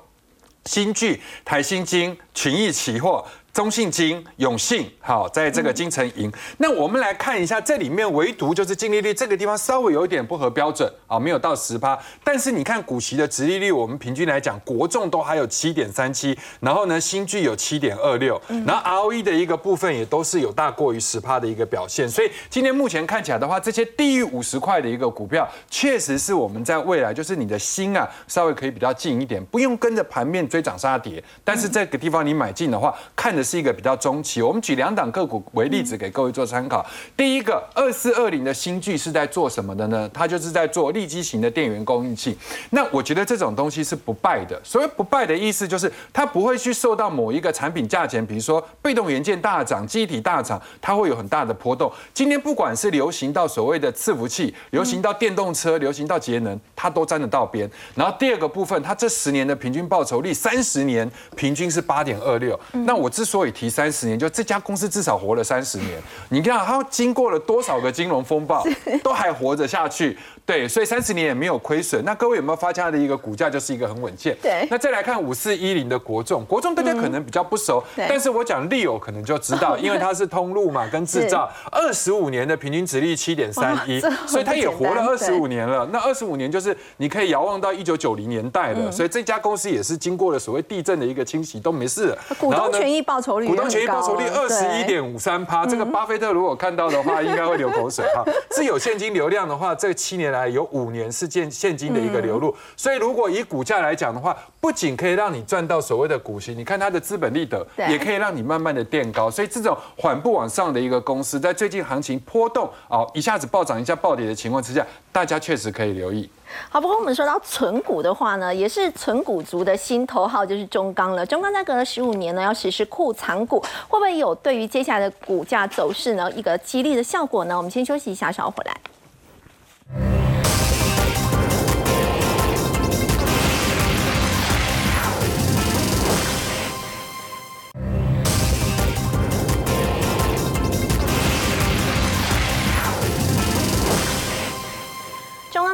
[0.65, 3.25] 新巨、台新金、群益期货。
[3.53, 6.31] 中信金、永信，好，在这个金城银。
[6.57, 11.95] 那我们来看一下，这里面唯独就是净利率这个地方稍微有一点不合标准啊，没有到十趴。
[12.23, 22.09] 但是你看股息的殖利率，我们平均来讲，国重都还有七点三七，然后呢，新巨有七点二六，然后 ROE 的一个部分也都是有大过于十趴的一个表现。
[22.09, 31.23] 所以今天目前看起来的话，这些低于五十块的一个股票，确实是我们在未来就是你的心啊，稍微可以比较近一点，不用跟着盘面追涨杀跌。
[31.43, 34.41] 但是这个地方你买进的话，看是一个比较中期。
[34.41, 36.85] 我们举两档个股为例子给各位做参考。
[37.17, 40.09] 第一个二四二零的新剧是在做什么的呢？
[40.13, 42.37] 它就是在做立基型的电源供应器。
[42.69, 44.59] 那我觉得这种东西是不败的。
[44.63, 51.91] 所谓不败的意思就是它不会去受到某一个产品价钱，比如说被动元件大涨、机体大涨，它会有很大的波动。
[52.13, 57.69] 今天不管是流行到所谓的伺服器，流行到电动车，流行到节能，它都沾得到边。
[57.95, 62.59] 然后第二个部分，它这十年的平均报酬率，三十年平均是八点二六。
[62.71, 65.99] 那我之所以提三十年，就这家公司至少活了三十年。
[66.29, 68.63] 你看它经过了多少个金融风暴，
[69.03, 70.17] 都还活着下去。
[70.45, 72.03] 对，所以三十年也没有亏损。
[72.03, 74.37] 那各位有没有发现它的一个股价就是一个很稳健？
[74.41, 74.67] 对。
[74.69, 85.87] 那再来看五四一零的国重，国重大家可能比较不熟，但是我讲利友可能就知道， 因为它是通路嘛，跟制造，二十五年的平均值率七点三一，所以它也活了二十五年了。
[85.93, 92.13] 那二十五年就是你可以遥望到一九九零年代了，所以这家公司也是经过了所谓地震的一个清洗都没事。
[92.37, 98.21] 股东权益报酬率，股东权益报酬率二十一点五三趴，这个巴菲特如果看到的话，应该会流口水哈。
[98.51, 101.09] 是有现金流量的话，这七年来有五年。
[101.13, 109.29] 是现现金的一个流入，所以如果以股价来讲的话，不仅可以让你赚到所谓的股息，你看它的资本利得，也可以让你慢慢的垫高。
[109.29, 116.27] 所以这种缓步往上的一个公司，在最近行情波动哦，一下子暴涨一下暴跌的情况之下，大家确实可以留意。
[116.69, 121.25] 好，不过我们说到存股的话呢，也是存股族的心头号就是中钢了。
[121.25, 127.55] 中钢在隔了十五年呢，要实施库藏股，会不会有对于接下来的股价走势呢一个激励的效果呢？
[127.55, 128.75] 我们先休息一下，稍后回来。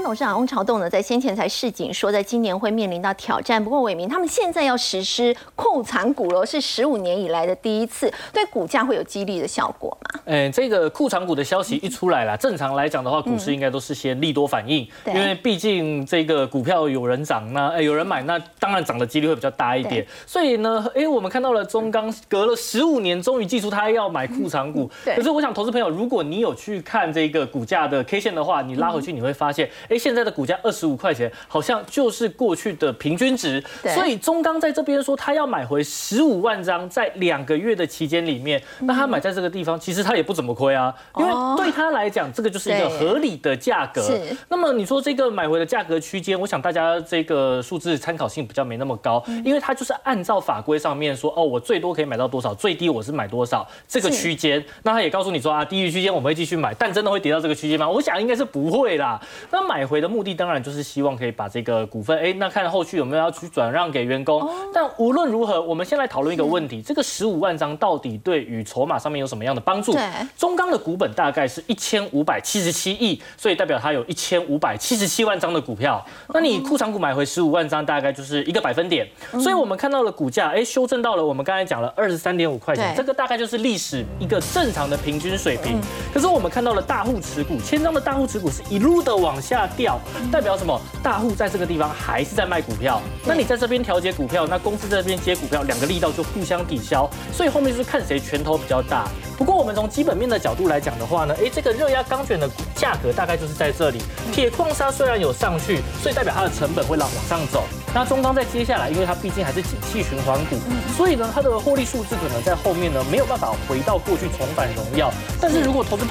[0.04, 3.64] 董事长翁朝栋呢，在先前才示警说，在今年会面临到挑战。
[3.64, 10.22] 不过伟明他们现在要实施库藏股了，是十五年以来的第一次，对股价会有激励的效果吗？
[10.26, 20.06] 哎，这个库藏股的消息一出来了，正常来讲的话，股市应该都是先利多反应，因为毕竟这个股票有人涨，那哎有人买，那当然涨的几率会比较大一点。
[20.26, 24.90] 所以呢，哎，我们看到了中钢隔了十五年，终于记出他要买库藏股。
[25.04, 30.00] 可是我想，投资朋友，如果你有去看这个股价的 K 线的话，你拉回去你会发现，哎。
[30.00, 33.62] 现在的股价二十五块钱，好像就是过去的平均值。
[33.94, 44.02] 所以中钢在这边说他要买回十五万张，在两个月的期间里面，那他买在这个地方，其实他也不怎么亏啊，因为对他来讲，这个就是一个合理的价格。
[44.48, 54.64] 那么你说这个买回的价格区间，我想大家这个数字参考性比较没那么高，因为它就是按照法规上面说，哦，我最多可以买到多少，最低我是买多少这个区间。
[54.84, 57.90] 那他也告诉你说啊，低于区间我们会继续买，但真的会跌到这个区间吗？
[57.90, 59.20] 我想应该是不会啦。
[59.52, 59.90] 那买。
[59.90, 64.48] 回的目的当然就是希望可以把这个股份，哎，那看后续有没有要去转让给员工。
[64.72, 69.98] 但无论如何，我们先来讨论一个问题：这个十五万张到底对于筹码上面有什么样的帮助？
[70.38, 76.06] 中钢的股本大概是一千五百七十七亿，所以代表它有一千五百七十七万张的股票。
[76.28, 79.08] 那你库藏股买回十五万张，大概就是一个百分点。
[79.42, 85.80] 所以我们看到了股价，哎，修正到了我们刚才讲了二十三点五块钱，这个大概就是历史一个正常的平均水平。
[86.14, 89.59] 可是我们看到了大户持股，千张的大户持股是一路的往下。
[89.68, 90.00] 掉
[90.32, 90.80] 代表什么？
[91.02, 99.08] 大户在这个地方还是在卖股票，那你在这边调节股票，那公司这边接股票，两个力道就互相抵消，所以后面就是看谁拳头比较大。
[99.38, 104.02] 不过我们从基本面的角度来讲的话呢，哎，这个热压钢卷的价格大概就是在这里。
[104.34, 107.64] 铁矿砂虽然有上去，所以代表它的成本会往往上走。
[107.94, 110.58] 那中钢在接下来，因为它毕竟还是景气循环股，
[110.98, 115.10] 所以呢，它的获利数字可能在后面呢没有办法回到过去重返荣耀。
[115.40, 116.08] 但是如果投资朋友，